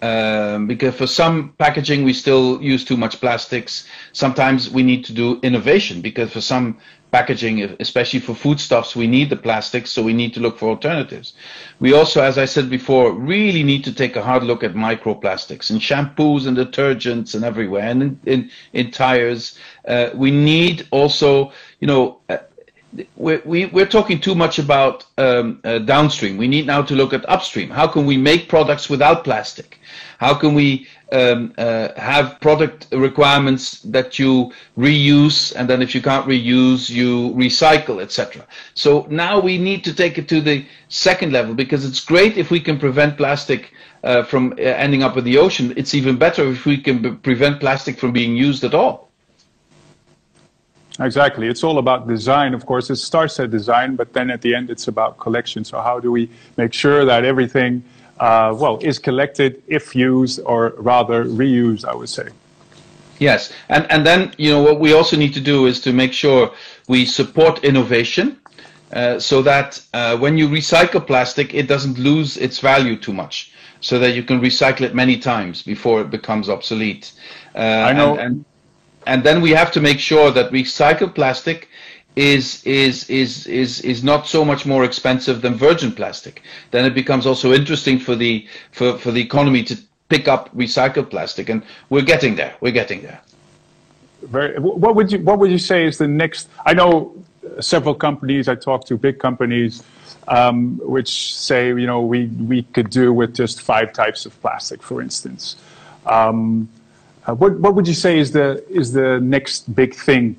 Um, 0.00 0.68
because 0.68 0.94
for 0.94 1.08
some 1.08 1.54
packaging 1.58 2.04
we 2.04 2.12
still 2.12 2.62
use 2.62 2.84
too 2.84 2.96
much 2.96 3.20
plastics. 3.20 3.84
Sometimes 4.12 4.70
we 4.70 4.84
need 4.84 5.04
to 5.06 5.12
do 5.12 5.40
innovation 5.42 6.00
because 6.00 6.32
for 6.32 6.40
some 6.40 6.78
packaging, 7.10 7.62
especially 7.80 8.20
for 8.20 8.34
foodstuffs, 8.34 8.94
we 8.94 9.06
need 9.06 9.30
the 9.30 9.36
plastics, 9.36 9.90
so 9.90 10.02
we 10.02 10.12
need 10.12 10.34
to 10.34 10.40
look 10.40 10.58
for 10.58 10.68
alternatives. 10.68 11.32
We 11.80 11.92
also, 11.94 12.22
as 12.22 12.38
I 12.38 12.44
said 12.44 12.68
before, 12.68 13.12
really 13.12 13.62
need 13.62 13.84
to 13.84 13.92
take 13.92 14.16
a 14.16 14.22
hard 14.22 14.42
look 14.42 14.62
at 14.62 14.74
microplastics 14.74 15.70
in 15.70 15.78
shampoos 15.78 16.46
and 16.46 16.56
detergents 16.56 17.34
and 17.34 17.44
everywhere, 17.44 17.88
and 17.88 18.02
in, 18.02 18.20
in, 18.26 18.50
in 18.72 18.90
tires. 18.90 19.58
Uh, 19.86 20.10
we 20.14 20.30
need 20.30 20.86
also, 20.90 21.52
you 21.80 21.86
know, 21.86 22.20
uh, 22.28 22.36
we're, 23.16 23.42
we, 23.44 23.66
we 23.66 23.82
are 23.82 23.86
talking 23.86 24.20
too 24.20 24.34
much 24.34 24.58
about 24.58 25.04
um, 25.18 25.60
uh, 25.64 25.78
downstream. 25.78 26.36
We 26.36 26.48
need 26.48 26.66
now 26.66 26.82
to 26.82 26.94
look 26.94 27.12
at 27.12 27.28
upstream. 27.28 27.70
How 27.70 27.86
can 27.86 28.06
we 28.06 28.16
make 28.16 28.48
products 28.48 28.88
without 28.88 29.24
plastic? 29.24 29.78
How 30.18 30.34
can 30.34 30.54
we 30.54 30.88
um, 31.12 31.54
uh, 31.58 31.88
have 31.96 32.40
product 32.40 32.88
requirements 32.92 33.80
that 33.80 34.18
you 34.18 34.52
reuse, 34.76 35.54
and 35.54 35.68
then 35.68 35.80
if 35.82 35.94
you 35.94 36.02
can't 36.02 36.26
reuse, 36.26 36.90
you 36.90 37.30
recycle, 37.34 38.02
etc. 38.02 38.46
So 38.74 39.06
now 39.10 39.38
we 39.38 39.58
need 39.58 39.84
to 39.84 39.94
take 39.94 40.18
it 40.18 40.28
to 40.28 40.40
the 40.40 40.66
second 40.88 41.32
level 41.32 41.54
because 41.54 41.84
it's 41.84 42.00
great 42.00 42.36
if 42.36 42.50
we 42.50 42.60
can 42.60 42.78
prevent 42.78 43.16
plastic 43.16 43.72
uh, 44.02 44.22
from 44.22 44.52
uh, 44.52 44.62
ending 44.62 45.02
up 45.02 45.16
in 45.16 45.24
the 45.24 45.38
ocean. 45.38 45.72
It's 45.76 45.94
even 45.94 46.16
better 46.16 46.46
if 46.50 46.66
we 46.66 46.78
can 46.78 47.18
prevent 47.18 47.60
plastic 47.60 47.98
from 47.98 48.12
being 48.12 48.36
used 48.36 48.64
at 48.64 48.74
all. 48.74 49.07
Exactly. 51.00 51.46
It's 51.46 51.62
all 51.62 51.78
about 51.78 52.08
design. 52.08 52.54
Of 52.54 52.66
course, 52.66 52.90
it 52.90 52.96
starts 52.96 53.38
at 53.38 53.50
design, 53.50 53.94
but 53.94 54.12
then 54.12 54.30
at 54.30 54.42
the 54.42 54.54
end, 54.54 54.68
it's 54.68 54.88
about 54.88 55.18
collection. 55.18 55.64
So 55.64 55.80
how 55.80 56.00
do 56.00 56.10
we 56.10 56.28
make 56.56 56.72
sure 56.72 57.04
that 57.04 57.24
everything 57.24 57.84
uh, 58.20 58.54
well, 58.56 58.78
is 58.82 58.98
collected 58.98 59.62
if 59.68 59.94
used 59.94 60.40
or 60.44 60.74
rather 60.76 61.24
reused, 61.24 61.84
I 61.84 61.94
would 61.94 62.08
say. 62.08 62.28
Yes, 63.18 63.52
and, 63.68 63.86
and 63.90 64.06
then, 64.06 64.32
you 64.38 64.50
know, 64.50 64.62
what 64.62 64.78
we 64.78 64.92
also 64.92 65.16
need 65.16 65.34
to 65.34 65.40
do 65.40 65.66
is 65.66 65.80
to 65.80 65.92
make 65.92 66.12
sure 66.12 66.52
we 66.86 67.04
support 67.04 67.64
innovation 67.64 68.38
uh, 68.92 69.18
so 69.18 69.42
that 69.42 69.80
uh, 69.92 70.16
when 70.16 70.38
you 70.38 70.48
recycle 70.48 71.04
plastic, 71.04 71.52
it 71.52 71.66
doesn't 71.66 71.98
lose 71.98 72.36
its 72.36 72.60
value 72.60 72.96
too 72.96 73.12
much, 73.12 73.52
so 73.80 73.98
that 73.98 74.14
you 74.14 74.22
can 74.22 74.40
recycle 74.40 74.82
it 74.82 74.94
many 74.94 75.18
times 75.18 75.62
before 75.62 76.00
it 76.00 76.10
becomes 76.10 76.48
obsolete. 76.48 77.12
Uh, 77.54 77.58
I 77.58 77.92
know. 77.92 78.12
And, 78.12 78.20
and, 78.20 78.44
and 79.08 79.24
then 79.24 79.40
we 79.40 79.50
have 79.50 79.72
to 79.72 79.80
make 79.80 79.98
sure 79.98 80.30
that 80.30 80.52
recycled 80.52 81.14
plastic 81.14 81.68
is 82.14 82.62
is 82.64 83.08
is 83.08 83.46
is 83.46 83.80
is 83.80 84.04
not 84.04 84.26
so 84.26 84.44
much 84.44 84.66
more 84.66 84.84
expensive 84.84 85.40
than 85.40 85.54
virgin 85.54 85.90
plastic. 85.92 86.42
Then 86.72 86.84
it 86.84 86.94
becomes 86.94 87.26
also 87.26 87.52
interesting 87.52 87.98
for 87.98 88.14
the 88.14 88.46
for, 88.72 88.98
for 88.98 89.10
the 89.10 89.20
economy 89.20 89.62
to 89.64 89.74
pick 90.08 90.28
up 90.28 90.54
recycled 90.54 91.10
plastic, 91.10 91.48
and 91.48 91.62
we're 91.90 92.08
getting 92.14 92.36
there. 92.36 92.54
We're 92.60 92.78
getting 92.82 93.02
there. 93.02 93.20
Very. 94.22 94.58
What 94.58 94.94
would 94.94 95.10
you 95.12 95.20
What 95.20 95.38
would 95.38 95.50
you 95.50 95.58
say 95.72 95.86
is 95.86 95.96
the 95.96 96.08
next? 96.08 96.50
I 96.66 96.74
know 96.74 97.14
several 97.60 97.94
companies. 97.94 98.46
I 98.48 98.56
talk 98.56 98.84
to 98.86 98.96
big 98.96 99.18
companies. 99.18 99.82
Um, 100.26 100.78
which 100.84 101.34
say, 101.34 101.68
you 101.68 101.86
know, 101.86 102.02
we, 102.02 102.26
we 102.26 102.62
could 102.74 102.90
do 102.90 103.14
with 103.14 103.34
just 103.34 103.62
five 103.62 103.94
types 103.94 104.26
of 104.26 104.38
plastic, 104.42 104.82
for 104.82 105.00
instance. 105.00 105.56
Um, 106.04 106.68
uh, 107.28 107.34
what, 107.34 107.58
what 107.60 107.74
would 107.74 107.86
you 107.86 107.94
say 107.94 108.18
is 108.18 108.32
the, 108.32 108.64
is 108.70 108.92
the 108.92 109.20
next 109.20 109.74
big 109.74 109.94
thing 109.94 110.34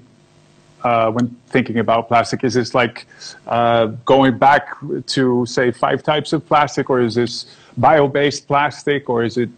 uh, 0.83 1.11
when 1.11 1.27
thinking 1.47 1.77
about 1.79 2.07
plastic? 2.07 2.43
Is 2.43 2.55
this 2.55 2.73
like 2.73 3.05
uh, 3.47 3.87
going 4.05 4.37
back 4.37 4.69
to, 5.07 5.45
say, 5.45 5.71
five 5.71 6.01
types 6.01 6.33
of 6.33 6.47
plastic, 6.47 6.89
or 6.89 7.01
is 7.01 7.15
this 7.15 7.45
bio-based 7.77 8.47
plastic, 8.47 9.07
or 9.07 9.23
is 9.23 9.37
it 9.37 9.49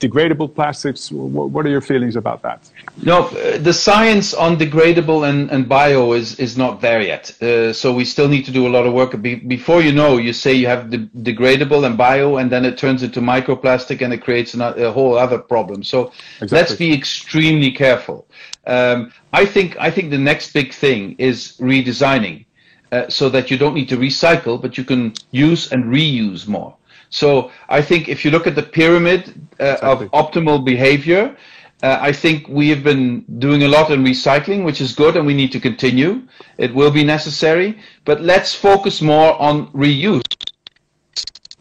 degradable 0.00 0.52
plastics? 0.52 1.12
What 1.12 1.66
are 1.66 1.68
your 1.68 1.80
feelings 1.80 2.16
about 2.16 2.42
that? 2.42 2.68
No, 3.02 3.28
uh, 3.28 3.58
the 3.58 3.72
science 3.72 4.34
on 4.34 4.56
degradable 4.56 5.28
and, 5.28 5.50
and 5.50 5.68
bio 5.68 6.12
is, 6.12 6.38
is 6.38 6.56
not 6.56 6.80
there 6.80 7.00
yet. 7.00 7.30
Uh, 7.42 7.72
so 7.72 7.92
we 7.92 8.04
still 8.04 8.28
need 8.28 8.44
to 8.46 8.50
do 8.50 8.66
a 8.66 8.72
lot 8.76 8.86
of 8.86 8.92
work. 8.92 9.20
Be, 9.20 9.34
before 9.36 9.82
you 9.82 9.92
know, 9.92 10.16
you 10.16 10.32
say 10.32 10.52
you 10.52 10.66
have 10.66 10.90
the 10.90 10.98
degradable 10.98 11.86
and 11.86 11.96
bio, 11.96 12.36
and 12.38 12.50
then 12.50 12.64
it 12.64 12.76
turns 12.78 13.02
into 13.02 13.20
microplastic 13.20 14.02
and 14.02 14.12
it 14.12 14.22
creates 14.22 14.54
an, 14.54 14.62
a 14.62 14.90
whole 14.90 15.16
other 15.16 15.38
problem. 15.38 15.84
So 15.84 16.12
exactly. 16.40 16.58
let's 16.58 16.74
be 16.74 16.92
extremely 16.92 17.70
careful. 17.70 18.26
Um, 18.66 19.12
I 19.32 19.46
think 19.46 19.76
I 19.78 19.90
think 19.90 20.10
the 20.10 20.18
next 20.18 20.52
big 20.52 20.72
thing 20.72 21.16
is 21.18 21.56
redesigning, 21.58 22.44
uh, 22.92 23.08
so 23.08 23.28
that 23.30 23.50
you 23.50 23.56
don't 23.56 23.74
need 23.74 23.88
to 23.88 23.96
recycle, 23.96 24.60
but 24.60 24.76
you 24.76 24.84
can 24.84 25.14
use 25.30 25.72
and 25.72 25.84
reuse 25.84 26.46
more. 26.46 26.76
So 27.10 27.50
I 27.68 27.82
think 27.82 28.08
if 28.08 28.24
you 28.24 28.30
look 28.30 28.46
at 28.46 28.54
the 28.54 28.62
pyramid 28.62 29.48
uh, 29.60 29.74
exactly. 29.74 30.08
of 30.12 30.12
optimal 30.12 30.64
behavior, 30.64 31.36
uh, 31.82 31.98
I 32.00 32.12
think 32.12 32.46
we 32.48 32.68
have 32.68 32.84
been 32.84 33.24
doing 33.38 33.62
a 33.64 33.68
lot 33.68 33.90
in 33.90 34.04
recycling, 34.04 34.64
which 34.64 34.80
is 34.80 34.94
good, 34.94 35.16
and 35.16 35.26
we 35.26 35.34
need 35.34 35.50
to 35.52 35.60
continue. 35.60 36.22
It 36.58 36.74
will 36.74 36.90
be 36.90 37.04
necessary, 37.04 37.78
but 38.04 38.20
let's 38.20 38.54
focus 38.54 39.00
more 39.00 39.40
on 39.40 39.68
reuse 39.68 40.22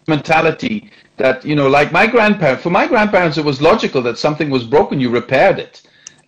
mentality. 0.07 0.91
That 1.17 1.45
you 1.45 1.55
know, 1.55 1.67
like 1.67 1.91
my 1.91 2.07
grandparents. 2.07 2.63
For 2.63 2.69
my 2.69 2.87
grandparents, 2.87 3.37
it 3.37 3.45
was 3.45 3.61
logical 3.61 4.01
that 4.03 4.17
something 4.17 4.49
was 4.49 4.63
broken, 4.63 4.99
you 4.99 5.09
repaired 5.09 5.59
it 5.59 5.81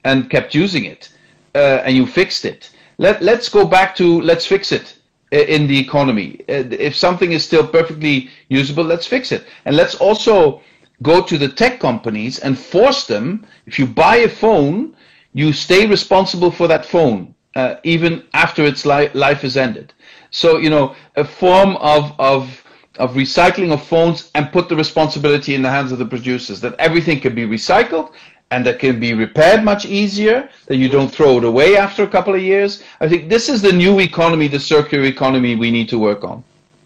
and 0.04 0.30
kept 0.30 0.54
using 0.54 0.86
it 0.86 1.10
uh, 1.56 1.82
and 1.86 1.96
you 1.96 2.06
fixed 2.06 2.46
it. 2.46 2.72
Let, 2.98 3.22
let's 3.22 3.50
go 3.50 3.66
back 3.66 3.96
to 3.96 4.22
let's 4.22 4.46
fix 4.46 4.72
it 4.72 4.96
in 5.32 5.68
the 5.68 5.80
economy. 5.80 6.42
Uh, 6.50 6.64
if 6.72 6.96
something 6.96 7.32
is 7.32 7.44
still 7.44 7.66
perfectly 7.66 8.30
usable, 8.50 8.84
let's 8.84 9.08
fix 9.08 9.32
it. 9.32 9.46
And 9.66 9.76
let's 9.76 9.96
also 9.96 10.62
go 11.02 11.22
to 11.22 11.38
the 11.38 11.48
tech 11.48 11.80
companies 11.80 12.40
and 12.40 12.58
force 12.58 13.08
them, 13.08 13.46
if 13.66 13.80
you 13.80 13.88
buy 13.88 14.18
a 14.18 14.30
phone, 14.30 14.96
you 15.34 15.54
stay 15.54 15.88
responsible 15.88 16.52
for 16.52 16.68
that 16.68 16.86
phone, 16.86 17.34
uh, 17.56 17.76
even 17.84 18.24
after 18.34 18.66
its 18.66 18.86
li 18.86 19.10
life 19.14 19.44
is 19.44 19.58
ended. 19.58 19.94
So, 20.30 20.58
you 20.58 20.70
know, 20.70 20.96
a 21.16 21.24
form 21.24 21.78
of, 21.78 22.14
of, 22.20 22.64
of 23.00 23.14
recycling 23.14 23.72
of 23.72 23.84
phones 23.84 24.32
and 24.36 24.52
put 24.52 24.70
the 24.70 24.76
responsibility 24.76 25.56
in 25.56 25.62
the 25.62 25.70
hands 25.70 25.92
of 25.92 26.00
the 26.00 26.06
producers, 26.06 26.62
that 26.62 26.76
everything 26.78 27.20
can 27.20 27.34
be 27.34 27.46
recycled 27.46 28.14
and 28.52 28.66
that 28.66 28.80
can 28.80 29.00
be 29.00 29.14
repaired 29.14 29.64
much 29.64 29.86
easier, 29.86 30.48
that 30.68 30.76
you 30.76 30.90
don't 30.90 31.10
throw 31.10 31.38
it 31.38 31.44
away 31.46 31.78
after 31.78 32.04
a 32.04 32.08
couple 32.08 32.36
of 32.36 32.42
years. 32.42 32.84
I 33.00 33.08
think 33.08 33.30
this 33.30 33.50
is 33.50 33.62
the 33.62 33.72
new 33.72 34.00
economy, 34.00 34.48
the 34.50 34.60
circular 34.60 35.06
economy 35.06 35.56
we 35.56 35.72
need 35.72 35.88
to 35.90 35.98
work 35.98 36.24
on. 36.24 36.44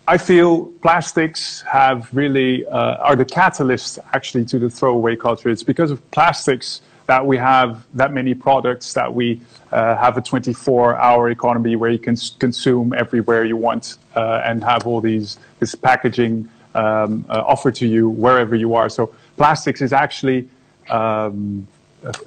I 0.08 0.20
feel 0.20 0.66
plastics 0.84 1.62
have 1.62 2.08
really 2.14 2.66
uh, 2.68 2.98
are 2.98 3.16
the 3.16 3.26
catalyst 3.26 3.98
actually 4.14 4.46
to 4.46 4.60
the 4.60 4.70
throwaway 4.70 5.16
culture. 5.16 5.50
It's 5.50 5.64
because 5.64 5.90
of 5.90 6.00
plastics 6.12 6.82
that 7.08 7.26
we 7.26 7.38
have 7.38 7.84
that 7.96 8.14
many 8.14 8.36
products 8.36 8.94
that 8.94 9.12
we 9.12 9.42
uh, 9.72 9.96
have 9.96 10.18
a 10.18 10.22
24-hour 10.22 11.32
economy 11.32 11.76
where 11.76 11.90
you 11.90 12.00
can 12.00 12.16
consume 12.40 12.94
everywhere 12.94 13.46
you 13.46 13.58
want 13.58 13.98
uh, 14.16 14.42
and 14.46 14.64
have 14.64 14.86
all 14.86 15.02
these 15.02 15.40
this 15.60 15.74
packaging 15.74 16.48
um, 16.76 17.26
uh, 17.30 17.44
offered 17.46 17.74
to 17.76 17.88
you 17.88 18.10
wherever 18.10 18.56
you 18.56 18.76
are. 18.76 18.90
So 18.90 19.14
plastics 19.38 19.82
is 19.82 19.94
actually 19.94 20.48
um, 20.90 21.68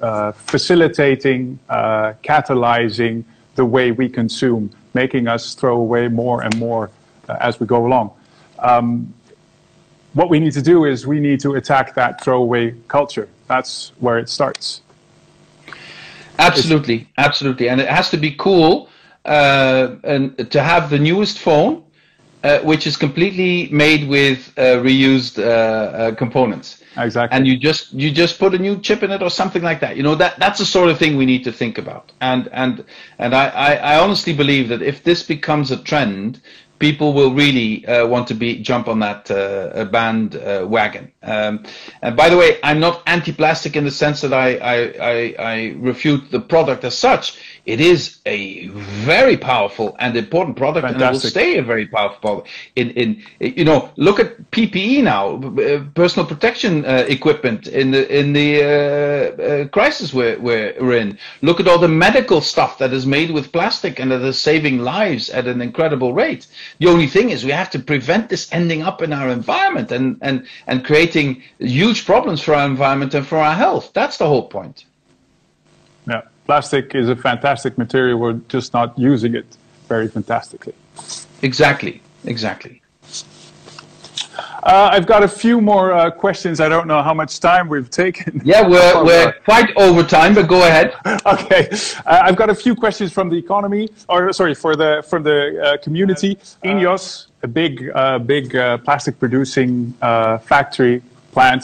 uh, 0.01 0.31
facilitating, 0.33 1.59
uh, 1.69 2.13
catalyzing 2.23 3.23
the 3.55 3.65
way 3.65 3.91
we 3.91 4.09
consume, 4.09 4.69
making 4.93 5.27
us 5.27 5.53
throw 5.53 5.77
away 5.77 6.07
more 6.07 6.41
and 6.43 6.57
more 6.57 6.89
uh, 7.27 7.37
as 7.39 7.59
we 7.59 7.65
go 7.65 7.85
along. 7.85 8.11
Um, 8.59 9.13
what 10.13 10.29
we 10.29 10.39
need 10.39 10.53
to 10.53 10.61
do 10.61 10.85
is 10.85 11.05
we 11.05 11.19
need 11.19 11.39
to 11.41 11.55
attack 11.55 11.95
that 11.95 12.21
throwaway 12.23 12.75
culture. 12.87 13.29
That's 13.47 13.93
where 13.99 14.17
it 14.17 14.27
starts. 14.27 14.81
Absolutely, 16.39 17.01
it's, 17.01 17.09
absolutely, 17.17 17.69
and 17.69 17.79
it 17.79 17.87
has 17.87 18.09
to 18.09 18.17
be 18.17 18.31
cool 18.31 18.89
uh, 19.25 19.95
and 20.03 20.51
to 20.51 20.63
have 20.63 20.89
the 20.89 20.97
newest 20.97 21.39
phone, 21.39 21.83
uh, 22.43 22.59
which 22.59 22.87
is 22.87 22.97
completely 22.97 23.69
made 23.71 24.07
with 24.07 24.51
uh, 24.57 24.81
reused 24.81 25.35
components. 26.17 26.78
Exactly. 26.97 27.35
And 27.35 27.47
you 27.47 27.57
just 27.57 27.93
you 27.93 28.11
just 28.11 28.39
put 28.39 28.53
a 28.53 28.57
new 28.57 28.79
chip 28.79 29.03
in 29.03 29.11
it 29.11 29.21
or 29.21 29.29
something 29.29 29.61
like 29.61 29.79
that. 29.81 29.95
You 29.95 30.03
know 30.03 30.15
that 30.15 30.39
that's 30.39 30.59
the 30.59 30.65
sort 30.65 30.89
of 30.89 30.97
thing 30.97 31.17
we 31.17 31.25
need 31.25 31.43
to 31.43 31.51
think 31.51 31.77
about. 31.77 32.11
And 32.19 32.49
and 32.51 32.83
and 33.19 33.35
I, 33.35 33.47
I, 33.49 33.73
I 33.75 33.99
honestly 33.99 34.33
believe 34.33 34.69
that 34.69 34.81
if 34.81 35.03
this 35.03 35.23
becomes 35.23 35.71
a 35.71 35.77
trend, 35.77 36.41
people 36.79 37.13
will 37.13 37.33
really 37.33 37.85
uh, 37.85 38.07
want 38.07 38.27
to 38.27 38.33
be 38.33 38.61
jump 38.61 38.87
on 38.87 38.99
that 38.99 39.29
uh, 39.29 39.85
band 39.85 40.37
uh, 40.37 40.65
wagon. 40.67 41.11
Um, 41.21 41.65
and 42.01 42.15
by 42.15 42.29
the 42.29 42.37
way, 42.37 42.57
I'm 42.63 42.79
not 42.79 43.03
anti-plastic 43.05 43.75
in 43.75 43.83
the 43.83 43.91
sense 43.91 44.21
that 44.21 44.33
I, 44.33 44.55
I, 44.55 44.75
I, 44.99 45.35
I 45.39 45.75
refute 45.77 46.31
the 46.31 46.39
product 46.39 46.85
as 46.85 46.97
such 46.97 47.37
it 47.69 47.79
is 47.79 48.17
a 48.25 48.67
very 49.13 49.37
powerful 49.37 49.95
and 49.99 50.17
important 50.17 50.57
product, 50.57 50.87
Fantastic. 50.87 51.05
and 51.05 51.15
it 51.15 51.23
will 51.23 51.29
stay 51.29 51.57
a 51.57 51.63
very 51.63 51.85
powerful 51.85 52.19
product. 52.19 52.49
In, 52.75 52.89
in 53.01 53.23
you 53.39 53.63
know, 53.63 53.91
look 53.95 54.19
at 54.19 54.29
PPE 54.49 55.03
now, 55.03 55.35
uh, 55.35 55.83
personal 55.93 56.25
protection 56.25 56.83
uh, 56.83 57.05
equipment 57.07 57.67
in 57.67 57.91
the 57.91 58.19
in 58.19 58.33
the 58.33 58.49
uh, 58.63 58.67
uh, 58.67 59.67
crisis 59.67 60.13
we're, 60.13 60.39
we're 60.39 60.97
in. 60.97 61.19
Look 61.43 61.59
at 61.59 61.67
all 61.67 61.77
the 61.77 61.87
medical 62.07 62.41
stuff 62.41 62.79
that 62.79 62.91
is 62.91 63.05
made 63.05 63.29
with 63.29 63.51
plastic 63.51 63.99
and 63.99 64.09
that 64.11 64.23
is 64.23 64.41
saving 64.41 64.79
lives 64.79 65.29
at 65.29 65.45
an 65.45 65.61
incredible 65.61 66.11
rate. 66.13 66.47
The 66.79 66.87
only 66.87 67.07
thing 67.07 67.29
is 67.29 67.45
we 67.45 67.51
have 67.51 67.69
to 67.71 67.79
prevent 67.79 68.29
this 68.29 68.51
ending 68.51 68.81
up 68.81 69.03
in 69.03 69.13
our 69.13 69.29
environment 69.29 69.91
and 69.91 70.17
and 70.21 70.47
and 70.65 70.83
creating 70.83 71.43
huge 71.59 72.05
problems 72.07 72.41
for 72.41 72.55
our 72.55 72.65
environment 72.65 73.13
and 73.13 73.27
for 73.27 73.37
our 73.37 73.55
health. 73.55 73.91
That's 73.93 74.17
the 74.17 74.27
whole 74.27 74.47
point. 74.47 74.85
Yeah 76.49 76.55
plastic 76.59 76.95
is 76.95 77.09
a 77.09 77.15
fantastic 77.15 77.77
material. 77.77 78.17
We're 78.17 78.41
just 78.47 78.73
not 78.73 78.97
using 78.97 79.35
it 79.35 79.45
very 79.87 80.07
fantastically. 80.07 80.73
Exactly, 81.43 82.01
exactly. 82.25 82.81
Uh, 84.63 84.89
I've 84.93 85.05
got 85.05 85.21
a 85.21 85.27
few 85.27 85.61
more 85.61 85.87
uh, 85.93 86.09
questions. 86.09 86.59
I 86.59 86.67
don't 86.67 86.87
know 86.87 87.01
how 87.03 87.13
much 87.13 87.39
time 87.39 87.69
we've 87.69 87.91
taken. 88.03 88.41
Yeah, 88.43 88.67
we're, 88.67 89.03
we're 89.09 89.31
quite 89.51 89.69
over 89.77 90.03
time, 90.03 90.33
but 90.33 90.47
go 90.47 90.61
ahead. 90.69 90.87
okay, 91.35 91.69
uh, 92.07 92.25
I've 92.25 92.35
got 92.35 92.49
a 92.49 92.55
few 92.55 92.73
questions 92.75 93.13
from 93.13 93.29
the 93.29 93.37
economy, 93.45 93.87
or 94.07 94.33
sorry, 94.33 94.55
for 94.55 94.75
the 94.75 94.91
from 95.09 95.21
the 95.29 95.39
uh, 95.39 95.77
community. 95.85 96.31
Ineos, 96.63 97.27
a 97.43 97.47
big 97.47 97.73
uh, 97.93 98.17
big 98.17 98.55
uh, 98.55 98.79
plastic 98.85 99.13
producing 99.19 99.93
factory 100.51 101.03
plant, 101.31 101.63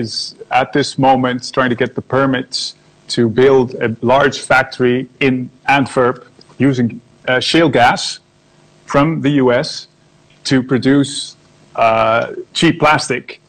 is 0.00 0.34
at 0.60 0.68
this 0.76 0.98
moment 0.98 1.40
trying 1.56 1.70
to 1.74 1.78
get 1.82 1.94
the 1.94 2.02
permits 2.16 2.74
to 3.08 3.28
build 3.28 3.74
a 3.74 3.96
large 4.00 4.40
factory 4.40 5.08
in 5.20 5.50
Antwerp 5.66 6.26
using 6.58 7.00
uh, 7.28 7.40
shale 7.40 7.68
gas 7.68 8.20
from 8.86 9.20
the 9.22 9.30
US 9.30 9.88
to 10.44 10.62
produce 10.62 11.36
uh, 11.76 12.32
cheap 12.52 12.78
plastic 12.78 13.40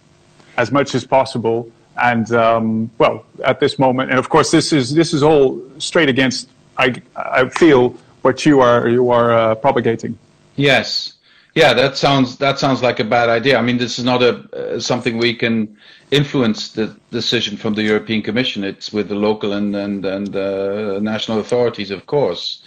as 0.58 0.72
much 0.72 0.96
as 0.96 1.06
possible. 1.06 1.70
And 2.02 2.32
um, 2.32 2.92
well, 2.98 3.26
at 3.44 3.60
this 3.60 3.80
moment, 3.80 4.10
and 4.10 4.20
of 4.20 4.30
course, 4.30 4.52
this 4.52 4.74
is 4.74 4.94
this 4.94 5.14
is 5.14 5.24
all 5.24 5.62
straight 5.78 6.10
against. 6.10 6.50
I 6.78 7.02
I 7.16 7.48
feel 7.50 7.96
what 8.22 8.46
you 8.46 8.60
are 8.60 8.90
you 8.90 9.12
are 9.12 9.32
uh, 9.32 9.56
propagating. 9.56 10.18
Yes, 10.58 11.15
yeah, 11.56 11.74
that 11.74 11.96
sounds 11.96 12.38
that 12.38 12.60
sounds 12.60 12.84
like 12.84 13.00
a 13.00 13.06
bad 13.06 13.30
idea. 13.30 13.58
I 13.58 13.62
mean, 13.62 13.78
this 13.78 13.98
is 13.98 14.04
not 14.04 14.22
a 14.22 14.76
uh, 14.76 14.80
something 14.80 15.18
we 15.18 15.34
can 15.34 15.78
influence 16.12 16.70
the 16.74 16.96
decision 17.12 17.56
from 17.56 17.74
the 17.74 17.82
European 17.82 18.22
Commission. 18.22 18.66
It's 18.66 18.92
with 18.92 19.08
the 19.08 19.16
local 19.16 19.54
and 19.54 19.74
and 19.74 20.06
and 20.06 20.36
uh, 20.36 21.00
national 21.00 21.40
authorities, 21.40 21.92
of 21.92 22.06
course. 22.08 22.62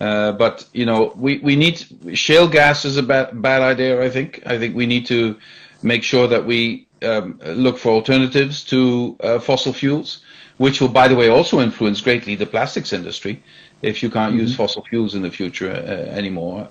Uh, 0.00 0.32
but 0.32 0.66
you 0.72 0.86
know, 0.86 1.12
we, 1.16 1.38
we 1.38 1.54
need 1.54 1.84
shale 2.14 2.48
gas 2.48 2.86
is 2.86 2.96
a 2.96 3.02
bad 3.02 3.42
bad 3.42 3.60
idea. 3.60 4.02
I 4.02 4.08
think. 4.08 4.42
I 4.46 4.58
think 4.58 4.74
we 4.74 4.86
need 4.86 5.06
to 5.06 5.36
make 5.82 6.02
sure 6.02 6.26
that 6.26 6.46
we 6.46 6.86
um, 7.02 7.38
look 7.44 7.76
for 7.76 7.90
alternatives 7.90 8.64
to 8.64 9.16
uh, 9.20 9.38
fossil 9.38 9.74
fuels, 9.74 10.20
which 10.56 10.80
will, 10.80 10.88
by 10.88 11.08
the 11.08 11.14
way, 11.14 11.28
also 11.28 11.60
influence 11.60 12.00
greatly 12.00 12.36
the 12.36 12.46
plastics 12.46 12.94
industry 12.94 13.42
if 13.82 14.02
you 14.02 14.08
can't 14.08 14.32
mm-hmm. 14.32 14.40
use 14.40 14.56
fossil 14.56 14.82
fuels 14.88 15.14
in 15.14 15.20
the 15.20 15.30
future 15.30 15.70
uh, 15.70 16.16
anymore. 16.16 16.66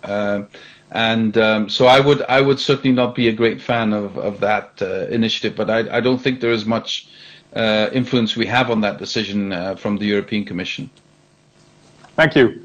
And 0.94 1.36
um, 1.40 1.70
so 1.70 1.88
I 1.88 2.00
would 2.00 2.22
I 2.30 2.40
would 2.40 2.60
certainly 2.60 2.92
not 2.92 3.16
be 3.16 3.28
a 3.28 3.34
great 3.34 3.60
fan 3.60 3.94
of 3.94 4.16
of 4.18 4.40
that 4.42 4.80
uh, 4.80 5.08
initiative, 5.08 5.56
but 5.56 5.68
I, 5.68 5.98
I 5.98 6.00
don't 6.00 6.20
think 6.20 6.40
there 6.40 6.52
is 6.52 6.66
much 6.66 7.08
uh, 7.56 7.90
influence 7.92 8.36
we 8.36 8.46
have 8.46 8.70
on 8.70 8.82
that 8.82 9.00
decision 9.00 9.52
uh, 9.52 9.76
from 9.76 9.98
the 9.98 10.06
European 10.06 10.46
Commission. 10.46 10.92
Thank 12.16 12.36
you. 12.36 12.62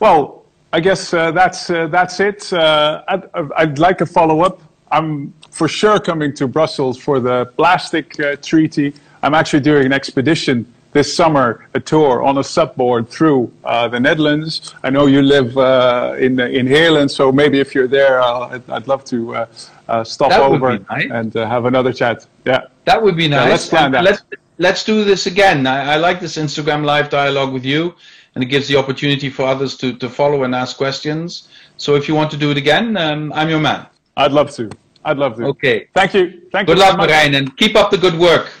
Well, 0.00 0.44
I 0.72 0.80
guess 0.80 1.14
uh, 1.14 1.30
that's 1.30 1.70
uh, 1.70 1.86
that's 1.86 2.18
it. 2.18 2.52
Uh, 2.52 3.04
I'd, 3.06 3.22
I'd, 3.56 3.78
like 3.78 4.00
a 4.00 4.06
follow 4.06 4.40
up. 4.40 4.60
I'm 4.90 5.32
for 5.52 5.68
sure 5.68 6.00
coming 6.00 6.34
to 6.34 6.48
Brussels 6.48 6.98
for 6.98 7.20
the 7.20 7.46
plastic 7.56 8.16
treaty. 8.42 8.94
I'm 9.22 9.34
actually 9.34 9.60
doing 9.60 9.86
an 9.86 9.92
expedition 9.92 10.66
this 10.94 11.14
summer 11.14 11.66
a 11.74 11.80
tour 11.80 12.22
on 12.22 12.38
a 12.38 12.44
SUP 12.44 12.76
board 12.76 13.10
through 13.10 13.52
uh, 13.64 13.88
the 13.88 14.00
Netherlands. 14.00 14.74
I 14.82 14.90
know 14.90 15.06
you 15.06 15.20
live 15.20 15.58
uh, 15.58 16.14
in 16.18 16.40
in 16.40 16.66
Heerlen, 16.66 17.10
so 17.10 17.30
maybe 17.30 17.58
if 17.60 17.74
you're 17.74 17.88
there, 17.88 18.22
I'd, 18.22 18.62
I'd, 18.70 18.86
love 18.88 19.04
to 19.12 19.18
uh, 19.34 19.46
uh 19.88 20.04
stop 20.04 20.30
that 20.30 20.40
over 20.40 20.78
nice. 20.78 21.10
and 21.10 21.36
uh, 21.36 21.46
have 21.46 21.66
another 21.66 21.92
chat. 21.92 22.26
Yeah, 22.46 22.62
that 22.86 23.02
would 23.02 23.16
be 23.16 23.28
nice. 23.28 23.44
Yeah, 23.44 23.50
let's 23.50 23.68
plan 23.68 23.90
that. 23.92 24.04
Let's, 24.04 24.22
let's 24.58 24.84
do 24.84 25.04
this 25.04 25.26
again. 25.26 25.66
I, 25.66 25.94
I, 25.94 25.96
like 25.96 26.20
this 26.20 26.36
Instagram 26.36 26.84
live 26.84 27.10
dialogue 27.10 27.52
with 27.52 27.64
you, 27.64 27.94
and 28.34 28.44
it 28.44 28.46
gives 28.46 28.68
the 28.68 28.76
opportunity 28.76 29.28
for 29.28 29.42
others 29.42 29.76
to, 29.78 29.94
to 30.02 30.08
follow 30.08 30.44
and 30.44 30.54
ask 30.54 30.76
questions. 30.76 31.48
So 31.76 31.96
if 31.96 32.08
you 32.08 32.14
want 32.14 32.30
to 32.30 32.36
do 32.36 32.52
it 32.52 32.56
again, 32.56 32.96
um, 32.96 33.32
I'm 33.32 33.50
your 33.50 33.60
man. 33.60 33.86
I'd 34.16 34.32
love 34.32 34.52
to. 34.52 34.70
I'd 35.04 35.18
love 35.18 35.36
to. 35.38 35.44
Okay. 35.46 35.88
Thank 35.92 36.14
you. 36.14 36.24
Thank 36.52 36.68
good 36.68 36.78
you. 36.78 36.84
Good 36.84 36.96
luck, 36.96 36.96
Marijn, 37.00 37.36
and 37.36 37.56
keep 37.56 37.74
up 37.74 37.90
the 37.90 37.98
good 37.98 38.16
work. 38.16 38.52